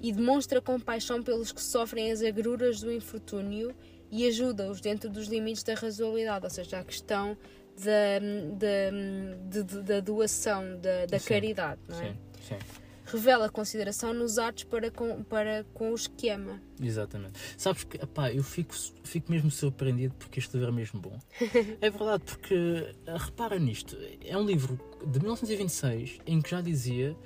e 0.00 0.12
demonstra 0.12 0.60
compaixão 0.60 1.22
pelos 1.22 1.52
que 1.52 1.62
sofrem 1.62 2.10
as 2.10 2.22
agruras 2.22 2.80
do 2.80 2.92
infortúnio 2.92 3.74
e 4.10 4.26
ajuda-os 4.26 4.80
dentro 4.80 5.08
dos 5.08 5.28
limites 5.28 5.62
da 5.62 5.74
razoabilidade, 5.74 6.44
ou 6.44 6.50
seja, 6.50 6.80
a 6.80 6.84
questão 6.84 7.36
da, 7.82 8.18
da, 8.58 9.82
da 9.82 10.00
doação, 10.00 10.78
da, 10.78 11.06
da 11.06 11.20
caridade, 11.20 11.80
não 11.88 12.00
é? 12.00 12.08
Sim, 12.08 12.18
sim. 12.42 12.81
Revela 13.04 13.48
consideração 13.48 14.14
nos 14.14 14.38
atos 14.38 14.64
para 14.64 14.90
com, 14.90 15.22
para 15.24 15.64
com 15.74 15.92
os 15.92 16.06
que 16.06 16.28
ama. 16.28 16.60
Exatamente. 16.80 17.38
Sabes 17.56 17.84
que, 17.84 17.96
epá, 17.96 18.32
eu 18.32 18.42
fico, 18.42 18.74
fico 19.02 19.30
mesmo 19.30 19.50
surpreendido 19.50 20.14
porque 20.14 20.38
este 20.38 20.56
livro 20.56 20.72
é 20.72 20.74
mesmo 20.74 21.00
bom. 21.00 21.18
é 21.80 21.90
verdade, 21.90 22.22
porque, 22.24 22.94
ah, 23.06 23.18
repara 23.18 23.58
nisto, 23.58 23.96
é 24.24 24.36
um 24.36 24.44
livro 24.44 24.78
de 25.04 25.18
1926 25.18 26.20
em 26.26 26.40
que 26.40 26.50
já 26.50 26.60
dizia 26.60 27.16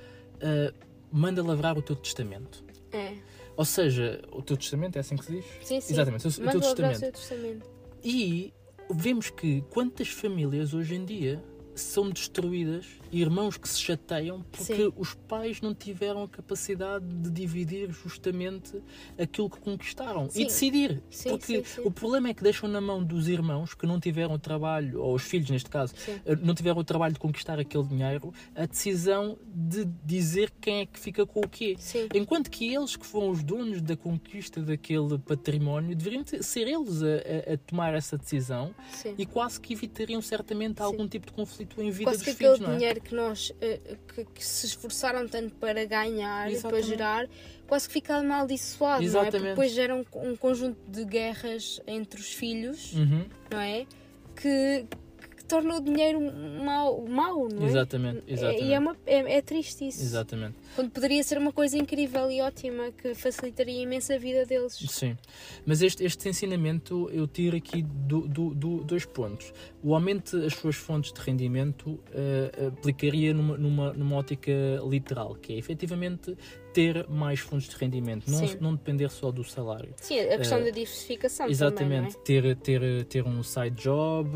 ah, 0.40 0.72
manda 1.10 1.42
lavrar 1.42 1.78
o 1.78 1.82
teu 1.82 1.96
testamento. 1.96 2.64
É. 2.92 3.14
Ou 3.56 3.64
seja, 3.64 4.22
o 4.32 4.42
teu 4.42 4.56
testamento 4.56 4.96
é 4.96 5.00
assim 5.00 5.16
que 5.16 5.24
se 5.24 5.32
diz? 5.32 5.44
Sim, 5.62 5.80
sim. 5.80 5.94
Exatamente, 5.94 6.26
o, 6.26 6.30
o 6.30 6.32
teu 6.32 6.44
lavrar 6.44 6.56
o 6.56 6.74
testamento. 6.74 6.98
seu 6.98 7.12
testamento. 7.12 7.70
E 8.04 8.52
vemos 8.90 9.30
que 9.30 9.62
quantas 9.70 10.08
famílias 10.08 10.74
hoje 10.74 10.94
em 10.94 11.04
dia 11.04 11.42
são 11.74 12.10
destruídas, 12.10 12.86
irmãos 13.12 13.56
que 13.56 13.68
se 13.68 13.80
chateiam 13.80 14.44
porque 14.50 14.74
Sim. 14.76 14.92
os 14.96 15.14
pais 15.14 15.60
não 15.60 15.74
tiveram 15.74 16.22
a 16.22 16.28
capacidade 16.28 17.04
de 17.06 17.30
dividir 17.30 17.90
justamente 17.92 18.80
aquilo 19.18 19.48
que 19.50 19.58
conquistaram 19.60 20.28
Sim. 20.30 20.42
e 20.42 20.44
decidir. 20.46 21.02
Sim, 21.10 21.30
porque 21.30 21.64
o 21.84 21.90
problema 21.90 22.28
é 22.28 22.34
que 22.34 22.42
deixam 22.42 22.68
na 22.68 22.80
mão 22.80 23.02
dos 23.02 23.28
irmãos 23.28 23.74
que 23.74 23.86
não 23.86 23.98
tiveram 24.00 24.34
o 24.34 24.38
trabalho, 24.38 25.00
ou 25.00 25.14
os 25.14 25.22
filhos 25.22 25.48
neste 25.50 25.68
caso, 25.70 25.94
eh, 26.24 26.36
não 26.42 26.54
tiveram 26.54 26.78
o 26.78 26.84
trabalho 26.84 27.14
de 27.14 27.20
conquistar 27.20 27.58
aquele 27.58 27.84
dinheiro, 27.84 28.32
a 28.54 28.66
decisão 28.66 29.38
de 29.54 29.84
dizer 30.04 30.52
quem 30.60 30.80
é 30.80 30.86
que 30.86 30.98
fica 30.98 31.24
com 31.26 31.40
o 31.40 31.48
quê. 31.48 31.76
Sim. 31.78 32.08
Enquanto 32.14 32.50
que 32.50 32.74
eles 32.74 32.96
que 32.96 33.06
foram 33.06 33.30
os 33.30 33.42
donos 33.42 33.80
da 33.80 33.96
conquista 33.96 34.60
daquele 34.60 35.18
património 35.18 35.94
deveriam 35.94 36.24
ser 36.40 36.66
eles 36.68 37.02
a, 37.02 37.52
a- 37.54 37.56
tomar 37.66 37.94
essa 37.94 38.16
decisão 38.18 38.74
e 39.18 39.24
quase 39.26 39.60
que 39.60 39.72
evitariam 39.72 40.20
certamente 40.20 40.80
algum 40.82 41.06
tipo 41.08 41.26
de 41.26 41.32
conflito 41.32 41.80
em 41.80 41.90
vida 41.90 42.10
Quase 42.10 42.24
dos 42.24 42.34
filhos, 42.34 42.60
não 42.60 42.72
é? 42.72 42.95
Que 43.00 43.14
nós 43.14 43.52
eh, 43.60 43.80
que, 44.14 44.24
que 44.24 44.44
se 44.44 44.66
esforçaram 44.66 45.26
tanto 45.28 45.54
para 45.56 45.84
ganhar 45.84 46.50
e 46.50 46.60
para 46.60 46.80
gerar, 46.82 47.28
quase 47.66 47.86
que 47.88 47.94
fica 47.94 48.16
amaldiçoado, 48.16 49.02
não 49.12 49.20
é? 49.20 49.30
Porque 49.30 49.38
depois 49.50 49.72
gera 49.72 49.94
um, 49.94 50.04
um 50.14 50.36
conjunto 50.36 50.78
de 50.88 51.04
guerras 51.04 51.80
entre 51.86 52.20
os 52.20 52.32
filhos, 52.32 52.92
Uhum, 52.92 53.24
não 53.50 53.60
é? 53.60 53.86
Que 54.34 54.84
torna 55.46 55.76
o 55.76 55.80
dinheiro 55.80 56.20
mau, 56.64 57.06
mau 57.06 57.48
não 57.48 57.62
é? 57.64 57.68
Exatamente, 57.70 58.22
exatamente. 58.26 58.64
E 58.64 58.72
é, 58.72 58.78
uma, 58.78 58.96
é, 59.06 59.36
é 59.36 59.42
triste 59.42 59.86
isso. 59.88 60.02
Exatamente. 60.02 60.54
Quando 60.74 60.90
poderia 60.90 61.22
ser 61.22 61.38
uma 61.38 61.52
coisa 61.52 61.76
incrível 61.78 62.30
e 62.30 62.40
ótima 62.40 62.90
que 62.92 63.14
facilitaria 63.14 63.82
imenso 63.82 64.12
a 64.12 64.18
vida 64.18 64.44
deles. 64.44 64.74
Sim. 64.88 65.16
Mas 65.64 65.82
este, 65.82 66.04
este 66.04 66.28
ensinamento 66.28 67.08
eu 67.12 67.26
tiro 67.26 67.56
aqui 67.56 67.82
do, 67.82 68.26
do- 68.28 68.54
do- 68.54 68.84
dois 68.84 69.04
pontos. 69.04 69.52
O 69.82 69.94
aumento 69.94 70.38
das 70.40 70.54
suas 70.54 70.76
fontes 70.76 71.12
de 71.12 71.20
rendimento 71.20 71.98
eh, 72.12 72.66
aplicaria 72.68 73.32
numa, 73.32 73.56
numa, 73.56 73.92
numa 73.92 74.16
ótica 74.16 74.52
literal, 74.88 75.34
que 75.34 75.52
é 75.52 75.56
efetivamente 75.58 76.36
ter 76.76 77.08
mais 77.08 77.40
fontes 77.40 77.70
de 77.70 77.76
rendimento, 77.76 78.30
não, 78.30 78.40
não 78.60 78.74
depender 78.74 79.08
só 79.08 79.32
do 79.32 79.42
salário. 79.42 79.94
Sim, 79.96 80.20
a 80.20 80.36
questão 80.36 80.58
Eh, 80.58 80.64
da 80.64 80.70
diversificação 80.70 81.48
Exatamente, 81.48 82.18
também, 82.18 82.22
ter, 82.22 82.56
ter, 82.56 83.04
ter 83.06 83.26
um 83.26 83.42
side 83.42 83.82
job, 83.82 84.28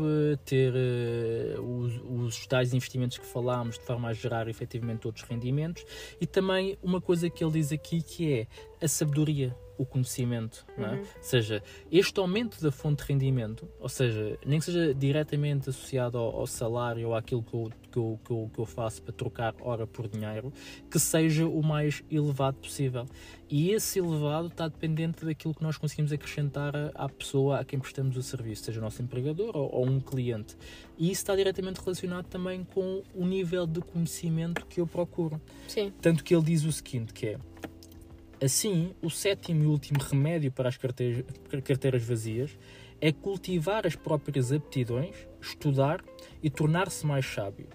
ter 0.43 0.73
eh, 0.75 1.59
os, 1.59 2.01
os 2.03 2.47
tais 2.47 2.73
investimentos 2.73 3.19
que 3.19 3.25
falámos 3.27 3.77
de 3.77 3.85
forma 3.85 4.07
a 4.09 4.13
gerar 4.13 4.47
efetivamente 4.47 5.05
outros 5.05 5.23
rendimentos 5.23 5.85
e 6.19 6.25
também 6.25 6.79
uma 6.81 6.99
coisa 6.99 7.29
que 7.29 7.43
ele 7.43 7.53
diz 7.53 7.71
aqui 7.71 8.01
que 8.01 8.33
é 8.33 8.47
a 8.83 8.87
sabedoria, 8.87 9.55
o 9.77 9.85
conhecimento, 9.85 10.65
não 10.75 10.87
é? 10.87 10.91
Uhum. 10.93 10.99
Ou 10.99 11.05
seja, 11.23 11.63
este 11.91 12.19
aumento 12.19 12.59
da 12.59 12.71
fonte 12.71 13.03
de 13.03 13.13
rendimento, 13.13 13.67
ou 13.79 13.89
seja, 13.89 14.35
nem 14.43 14.57
que 14.57 14.65
seja 14.65 14.95
diretamente 14.95 15.69
associado 15.69 16.17
ao, 16.17 16.39
ao 16.39 16.47
salário 16.47 17.09
ou 17.09 17.15
àquilo 17.15 17.43
que 17.43 17.53
eu, 17.53 17.71
que, 17.91 17.97
eu, 17.97 18.19
que, 18.23 18.31
eu, 18.31 18.49
que 18.53 18.59
eu 18.59 18.65
faço 18.65 19.01
para 19.01 19.11
trocar 19.13 19.53
hora 19.59 19.85
por 19.85 20.07
dinheiro, 20.07 20.51
que 20.89 20.97
seja 20.99 21.45
o 21.45 21.61
mais 21.61 22.03
elevado 22.09 22.57
possível. 22.57 23.05
E 23.49 23.71
esse 23.71 23.99
elevado 23.99 24.47
está 24.47 24.67
dependente 24.67 25.25
daquilo 25.25 25.53
que 25.53 25.61
nós 25.61 25.77
conseguimos 25.77 26.11
acrescentar 26.11 26.73
à- 26.95 27.09
pessoa 27.09 27.59
a 27.59 27.65
quem 27.65 27.77
prestamos 27.79 28.15
o 28.15 28.23
serviço, 28.23 28.63
seja 28.63 28.79
o 28.79 28.83
nosso 28.83 29.01
empregador 29.01 29.55
ou, 29.55 29.69
ou 29.75 29.85
um 29.87 29.99
cliente. 29.99 30.55
E 30.97 31.05
isso 31.11 31.21
está 31.21 31.35
diretamente 31.35 31.81
relacionado 31.81 32.25
também 32.27 32.63
com 32.63 33.03
o 33.13 33.25
nível 33.25 33.67
de 33.67 33.81
conhecimento 33.81 34.65
que 34.65 34.79
eu 34.79 34.87
procuro. 34.87 35.41
Sim, 35.67 35.91
Tanto 36.01 36.23
que 36.23 36.33
ele 36.33 36.43
diz 36.45 36.63
o 36.63 36.71
seguinte, 36.71 37.13
que 37.13 37.27
é 37.27 37.37
Assim, 38.43 38.95
o 39.03 39.09
sétimo 39.09 39.63
e 39.63 39.67
último 39.67 39.99
remédio 40.01 40.51
para 40.51 40.67
as 40.67 40.75
carteiras, 40.75 41.23
carteiras 41.63 42.03
vazias 42.03 42.57
é 42.99 43.11
cultivar 43.11 43.85
as 43.85 43.95
próprias 43.95 44.51
aptidões, 44.51 45.15
estudar 45.39 46.03
e 46.41 46.49
tornar-se 46.49 47.05
mais 47.05 47.23
sábio, 47.25 47.67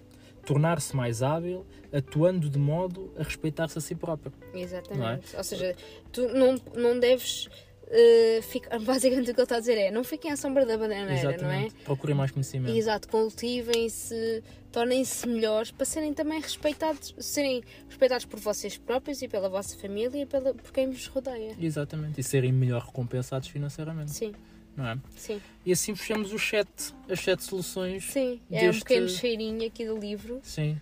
tornar-se 0.46 0.96
mais 0.96 1.22
hábil, 1.22 1.66
atuando 1.92 2.48
de 2.48 2.58
modo 2.58 3.12
a 3.18 3.22
respeitar-se 3.22 3.76
a 3.76 3.80
si 3.80 3.94
próprio. 3.94 4.32
exatamente. 4.54 5.36
Ou 5.36 5.44
seja, 5.44 5.76
tu 6.12 6.28
não, 6.28 6.54
não 6.74 6.98
deves 6.98 7.48
eh, 7.88 8.40
ficar. 8.42 8.78
Basicamente 8.80 9.30
o 9.30 9.34
que 9.34 9.40
ele 9.40 9.42
está 9.42 9.56
a 9.56 9.60
dizer 9.60 9.76
é: 9.76 9.90
não 9.90 10.04
fiquem 10.04 10.30
à 10.30 10.36
sombra 10.36 10.64
da 10.64 10.76
bananeira, 10.76 11.06
não 11.06 11.12
é? 11.12 11.34
Exatamente. 11.34 11.74
Procurem 11.84 12.16
mais 12.16 12.30
conhecimento. 12.30 12.76
Exato, 12.76 13.08
cultivem-se, 13.08 14.42
tornem-se 14.72 15.26
melhores 15.28 15.70
para 15.70 15.84
serem 15.84 16.14
também 16.14 16.40
respeitados, 16.40 17.14
serem 17.18 17.62
respeitados 17.88 18.24
por 18.24 18.38
vocês 18.40 18.76
próprios 18.76 19.22
e 19.22 19.28
pela 19.28 19.48
vossa 19.48 19.76
família 19.76 20.22
e 20.22 20.26
pela, 20.26 20.54
por 20.54 20.72
quem 20.72 20.90
vos 20.90 21.06
rodeia. 21.06 21.56
Exatamente. 21.60 22.20
E 22.20 22.24
serem 22.24 22.52
melhor 22.52 22.82
recompensados 22.82 23.48
financeiramente. 23.48 24.10
Sim, 24.12 24.32
Não 24.76 24.86
é? 24.88 24.98
sim, 25.16 25.40
E 25.64 25.72
assim 25.72 25.94
fechamos 25.94 26.32
os 26.32 26.46
sete, 26.46 26.92
as 27.08 27.20
sete 27.20 27.42
soluções. 27.44 28.04
sim. 28.04 28.40
É 28.50 28.64
um 28.64 28.66
Deste- 28.66 28.82
pequeno 28.84 29.08
cheirinho 29.08 29.66
aqui 29.66 29.86
do 29.86 29.96
livro. 29.98 30.40
Sim. 30.42 30.78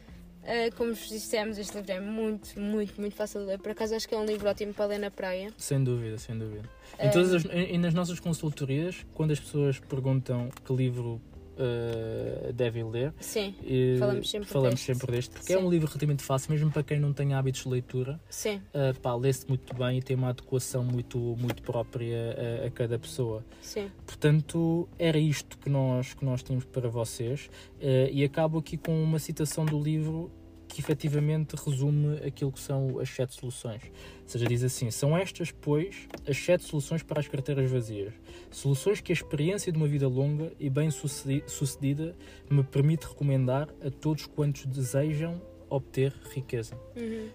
Ah, 0.46 0.70
como 0.76 0.92
vos 0.92 1.08
dissemos, 1.08 1.56
este 1.56 1.74
livro 1.76 1.92
é 1.92 2.00
muito, 2.00 2.58
muito, 2.60 3.00
muito 3.00 3.14
fácil 3.16 3.40
de 3.40 3.46
ler. 3.46 3.58
Por 3.58 3.70
acaso 3.72 3.94
acho 3.94 4.06
que 4.08 4.14
é 4.14 4.18
um 4.18 4.26
livro 4.26 4.46
ótimo 4.48 4.74
para 4.74 4.86
ler 4.86 4.98
na 4.98 5.10
praia. 5.10 5.52
Sem 5.56 5.82
dúvida, 5.82 6.18
sem 6.18 6.36
dúvida. 6.36 6.68
É. 6.98 7.06
Em 7.06 7.10
todas 7.10 7.32
as, 7.32 7.44
e 7.44 7.78
nas 7.78 7.94
nossas 7.94 8.20
consultorias, 8.20 9.06
quando 9.14 9.30
as 9.30 9.40
pessoas 9.40 9.78
perguntam 9.78 10.50
que 10.64 10.72
livro 10.74 11.18
uh, 11.58 12.52
devem 12.52 12.84
ler, 12.84 13.12
Sim, 13.20 13.54
eh, 13.64 13.96
Falamos 13.98 14.30
sempre 14.30 14.48
falamos 14.48 14.74
deste. 14.74 14.86
sempre 14.86 15.12
deste, 15.12 15.30
porque 15.30 15.52
é 15.52 15.58
Sim. 15.58 15.64
um 15.64 15.70
livro 15.70 15.86
relativamente 15.88 16.22
fácil, 16.22 16.52
mesmo 16.52 16.70
para 16.70 16.82
quem 16.82 16.98
não 16.98 17.12
tem 17.12 17.34
hábitos 17.34 17.62
de 17.62 17.68
leitura, 17.68 18.20
sim, 18.28 18.56
uh, 18.56 18.98
pá, 19.00 19.14
lê-se 19.14 19.48
muito 19.48 19.74
bem 19.74 19.98
e 19.98 20.02
tem 20.02 20.16
uma 20.16 20.30
adequação 20.30 20.84
muito, 20.84 21.18
muito 21.18 21.62
própria 21.62 22.62
a, 22.62 22.66
a 22.66 22.70
cada 22.70 22.98
pessoa. 22.98 23.44
sim. 23.60 23.90
Portanto, 24.06 24.88
era 24.98 25.18
isto 25.18 25.58
que 25.58 25.68
nós, 25.68 26.14
que 26.14 26.24
nós 26.24 26.42
tínhamos 26.42 26.64
para 26.64 26.88
vocês 26.88 27.50
uh, 27.80 28.10
e 28.10 28.24
acabo 28.24 28.58
aqui 28.58 28.76
com 28.76 29.02
uma 29.02 29.18
citação 29.18 29.64
do 29.64 29.78
livro 29.80 30.30
que 30.74 30.80
efetivamente 30.80 31.54
resume 31.54 32.16
aquilo 32.26 32.50
que 32.50 32.58
são 32.58 32.98
as 32.98 33.08
sete 33.08 33.32
soluções. 33.34 33.80
Ou 33.84 34.28
seja, 34.28 34.44
diz 34.44 34.64
assim: 34.64 34.90
são 34.90 35.16
estas, 35.16 35.52
pois, 35.52 36.08
as 36.28 36.36
sete 36.36 36.64
soluções 36.64 37.00
para 37.00 37.20
as 37.20 37.28
carteiras 37.28 37.70
vazias. 37.70 38.12
Soluções 38.50 39.00
que 39.00 39.12
a 39.12 39.14
experiência 39.14 39.70
de 39.70 39.78
uma 39.78 39.86
vida 39.86 40.08
longa 40.08 40.52
e 40.58 40.68
bem 40.68 40.90
sucedida 40.90 42.16
me 42.50 42.64
permite 42.64 43.06
recomendar 43.06 43.68
a 43.86 43.88
todos 43.88 44.26
quantos 44.26 44.66
desejam 44.66 45.40
obter 45.70 46.12
riqueza. 46.34 46.76
Uhum. 46.96 47.28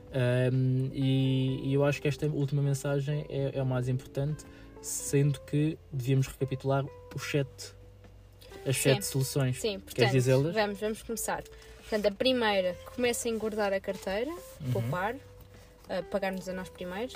Um, 0.54 0.90
e, 0.92 1.70
e, 1.70 1.74
eu 1.74 1.86
acho 1.86 2.02
que 2.02 2.10
esta 2.10 2.28
última 2.28 2.62
mensagem 2.62 3.26
é, 3.30 3.56
é 3.56 3.60
a 3.60 3.66
mais 3.66 3.88
importante, 3.88 4.44
sendo 4.82 5.40
que 5.42 5.78
devíamos 5.94 6.28
recapitular 6.28 6.84
os 7.16 7.24
sete, 7.24 7.74
as 8.66 8.76
Sim. 8.76 8.82
sete 8.82 9.06
soluções. 9.06 9.62
Sim, 9.62 9.80
portanto, 9.80 10.12
vamos, 10.54 10.80
vamos 10.80 11.04
começar. 11.04 11.42
Portanto, 11.90 12.06
a 12.06 12.12
primeira, 12.12 12.76
começa 12.96 13.28
a 13.28 13.32
engordar 13.32 13.74
a 13.74 13.80
carteira, 13.80 14.30
uhum. 14.32 14.72
poupar, 14.72 15.16
uh, 15.16 16.04
pagar-nos 16.12 16.48
a 16.48 16.54
nós 16.54 16.70
primeiro. 16.70 17.14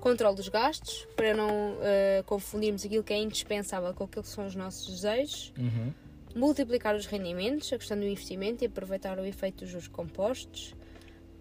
Controle 0.00 0.36
dos 0.36 0.48
gastos, 0.48 1.06
para 1.16 1.34
não 1.34 1.72
uh, 1.72 2.24
confundirmos 2.26 2.84
aquilo 2.84 3.02
que 3.02 3.12
é 3.12 3.18
indispensável 3.18 3.92
com 3.94 4.04
aquilo 4.04 4.22
que 4.22 4.28
são 4.28 4.46
os 4.46 4.54
nossos 4.54 4.86
desejos. 4.86 5.52
Uhum 5.56 5.92
multiplicar 6.34 6.94
os 6.94 7.06
rendimentos, 7.06 7.72
a 7.72 7.78
questão 7.78 7.98
do 7.98 8.04
investimento 8.04 8.64
e 8.64 8.66
aproveitar 8.66 9.18
o 9.18 9.24
efeito 9.24 9.64
dos 9.64 9.70
juros 9.70 9.88
compostos, 9.88 10.74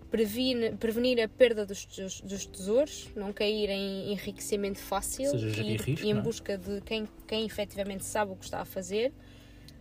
prevenir, 0.09 0.75
prevenir 0.77 1.21
a 1.21 1.27
perda 1.27 1.65
dos, 1.65 1.85
dos, 1.85 2.21
dos, 2.21 2.45
tesouros, 2.45 3.09
não 3.15 3.31
cair 3.31 3.69
em 3.69 4.11
enriquecimento 4.11 4.79
fácil 4.79 5.35
e, 5.35 5.77
risco, 5.77 6.05
e, 6.05 6.09
em 6.09 6.17
é? 6.17 6.21
busca 6.21 6.57
de 6.57 6.81
quem, 6.81 7.07
quem 7.27 7.45
efetivamente 7.45 8.05
sabe 8.05 8.31
o 8.31 8.35
que 8.35 8.45
está 8.45 8.61
a 8.61 8.65
fazer, 8.65 9.13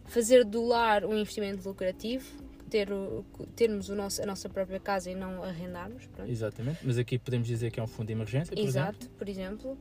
fazer 0.05 0.45
do 0.45 0.65
lar 0.65 1.05
um 1.05 1.17
investimento 1.17 1.67
lucrativo, 1.67 2.27
ter 2.69 2.89
termos 3.55 3.89
o 3.89 3.95
nosso, 3.95 4.23
a 4.23 4.27
nossa 4.27 4.49
própria 4.49 4.81
casa 4.81 5.11
e 5.11 5.15
não 5.15 5.43
arrendarmos. 5.43 6.07
Pronto. 6.07 6.31
Exatamente, 6.31 6.79
mas 6.85 6.99
aqui 6.99 7.19
podemos 7.19 7.47
dizer 7.47 7.71
que 7.71 7.81
é 7.81 7.83
um 7.83 7.87
fundo 7.87 8.07
de 8.07 8.13
emergência, 8.13 8.55
por 8.55 8.63
Exato, 8.63 8.99
exemplo. 8.99 9.17
por 9.19 9.29
exemplo 9.29 9.79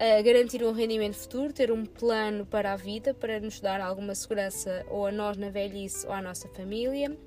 a 0.00 0.22
garantir 0.22 0.62
um 0.62 0.70
rendimento 0.70 1.16
futuro, 1.16 1.52
ter 1.52 1.72
um 1.72 1.84
plano 1.84 2.46
para 2.46 2.72
a 2.72 2.76
vida, 2.76 3.12
para 3.12 3.40
nos 3.40 3.60
dar 3.60 3.80
alguma 3.80 4.14
segurança 4.14 4.86
ou 4.88 5.06
a 5.06 5.10
nós 5.10 5.36
na 5.36 5.50
velhice 5.50 6.06
ou 6.06 6.12
à 6.12 6.22
nossa 6.22 6.48
família 6.48 7.18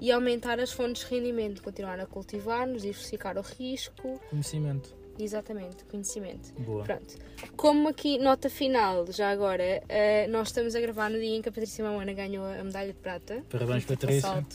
e 0.00 0.10
aumentar 0.10 0.58
as 0.58 0.72
fontes 0.72 1.06
de 1.06 1.14
rendimento, 1.14 1.62
continuar 1.62 2.00
a 2.00 2.06
cultivar-nos, 2.06 2.82
diversificar 2.82 3.36
o 3.36 3.42
risco. 3.42 4.18
Conhecimento. 4.30 4.95
Exatamente, 5.18 5.84
conhecimento. 5.84 6.52
Boa. 6.60 6.84
Pronto. 6.84 7.16
Como 7.56 7.88
aqui, 7.88 8.18
nota 8.18 8.50
final, 8.50 9.06
já 9.10 9.30
agora, 9.30 9.82
uh, 9.84 10.30
nós 10.30 10.48
estamos 10.48 10.74
a 10.74 10.80
gravar 10.80 11.10
no 11.10 11.18
dia 11.18 11.36
em 11.36 11.42
que 11.42 11.48
a 11.48 11.52
Patrícia 11.52 11.84
Mamona 11.84 12.12
ganhou 12.12 12.44
a 12.44 12.62
medalha 12.62 12.92
de 12.92 12.98
prata. 12.98 13.42
Parabéns, 13.48 13.84
Patrícia. 13.84 14.46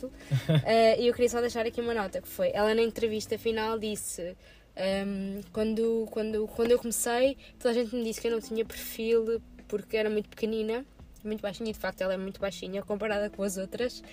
Eh, 0.66 1.02
e 1.02 1.04
uh, 1.04 1.08
eu 1.08 1.14
queria 1.14 1.30
só 1.30 1.42
deixar 1.42 1.66
aqui 1.66 1.82
uma 1.82 1.94
nota, 1.94 2.22
que 2.22 2.28
foi, 2.28 2.52
ela 2.54 2.74
na 2.74 2.82
entrevista 2.82 3.38
final 3.38 3.80
disse 3.80 4.36
um, 4.78 5.42
quando, 5.52 6.08
quando, 6.12 6.48
quando 6.48 6.72
eu 6.72 6.80
comecei, 6.80 7.38
toda 7.60 7.72
a 7.72 7.74
gente 7.74 7.96
me 7.96 8.04
disse 8.04 8.22
que 8.22 8.28
eu 8.28 8.32
não 8.32 8.42
tinha 8.42 8.64
perfil 8.64 9.42
porque 9.68 9.98
era 9.98 10.10
muito 10.10 10.30
pequenina, 10.30 10.86
muito 11.24 11.42
baixinha, 11.42 11.72
de 11.72 11.80
facto 11.80 12.02
ela 12.02 12.14
é 12.14 12.18
muito 12.18 12.40
baixinha 12.40 12.82
comparada 12.82 13.30
com 13.30 13.44
as 13.44 13.58
outras. 13.58 14.04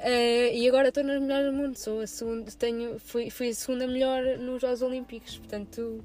Uh, 0.00 0.54
e 0.54 0.66
agora 0.66 0.88
estou 0.88 1.04
nas 1.04 1.20
melhores 1.20 1.52
do 1.52 1.52
mundo, 1.52 1.76
sou 1.76 2.00
a 2.00 2.06
segunda, 2.06 2.50
tenho, 2.52 2.98
fui, 2.98 3.28
fui 3.28 3.50
a 3.50 3.54
segunda 3.54 3.86
melhor 3.86 4.38
nos 4.38 4.62
Jogos 4.62 4.80
Olímpicos, 4.80 5.36
portanto 5.36 6.02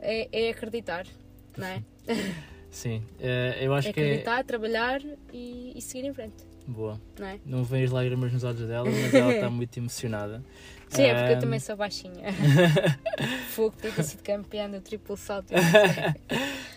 é, 0.00 0.46
é 0.46 0.50
acreditar, 0.50 1.06
não 1.54 1.66
é? 1.66 1.82
Sim, 2.70 3.02
uh, 3.20 3.60
eu 3.60 3.74
acho 3.74 3.88
é 3.88 3.92
que 3.92 4.00
é. 4.00 4.04
Acreditar, 4.04 4.44
trabalhar 4.44 5.02
e, 5.30 5.72
e, 5.76 5.82
seguir 5.82 6.06
em 6.06 6.14
frente. 6.14 6.42
Boa. 6.66 6.98
Não, 7.18 7.26
é? 7.26 7.38
não 7.44 7.64
vejo 7.64 7.94
lágrimas 7.94 8.32
nos 8.32 8.44
olhos 8.44 8.66
dela, 8.66 8.88
mas 8.90 9.12
ela 9.12 9.34
está 9.34 9.50
muito 9.50 9.76
emocionada. 9.76 10.42
Sim, 10.88 11.02
é 11.02 11.14
porque 11.14 11.32
eu 11.34 11.38
também 11.40 11.60
sou 11.60 11.76
baixinha. 11.76 12.32
Fogo, 13.50 13.76
ter 13.76 14.02
sido 14.02 14.22
campeã 14.22 14.70
do 14.70 14.80
triplo 14.80 15.16
salto. 15.16 15.52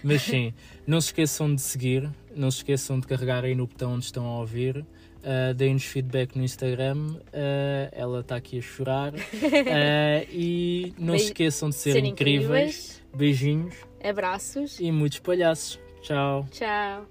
Mas 0.03 0.21
sim, 0.21 0.53
não 0.85 0.99
se 0.99 1.07
esqueçam 1.07 1.53
de 1.53 1.61
seguir, 1.61 2.09
não 2.35 2.51
se 2.51 2.57
esqueçam 2.57 2.99
de 2.99 3.07
carregar 3.07 3.45
aí 3.45 3.55
no 3.55 3.67
botão 3.67 3.93
onde 3.93 4.05
estão 4.05 4.25
a 4.25 4.39
ouvir. 4.39 4.85
Uh, 5.23 5.53
Deem-nos 5.53 5.83
feedback 5.83 6.35
no 6.35 6.43
Instagram. 6.43 7.15
Uh, 7.17 7.89
ela 7.91 8.19
está 8.21 8.35
aqui 8.35 8.59
a 8.59 8.61
chorar. 8.61 9.13
Uh, 9.13 9.17
e 10.31 10.93
não 10.97 11.13
Be 11.13 11.19
se 11.19 11.25
esqueçam 11.27 11.69
de 11.69 11.75
ser, 11.75 11.93
ser 11.93 12.05
incríveis. 12.05 12.45
incríveis. 12.45 13.03
Beijinhos. 13.15 13.75
Abraços. 14.03 14.79
E 14.79 14.91
muitos 14.91 15.19
palhaços. 15.19 15.79
Tchau. 16.01 16.47
Tchau. 16.51 17.05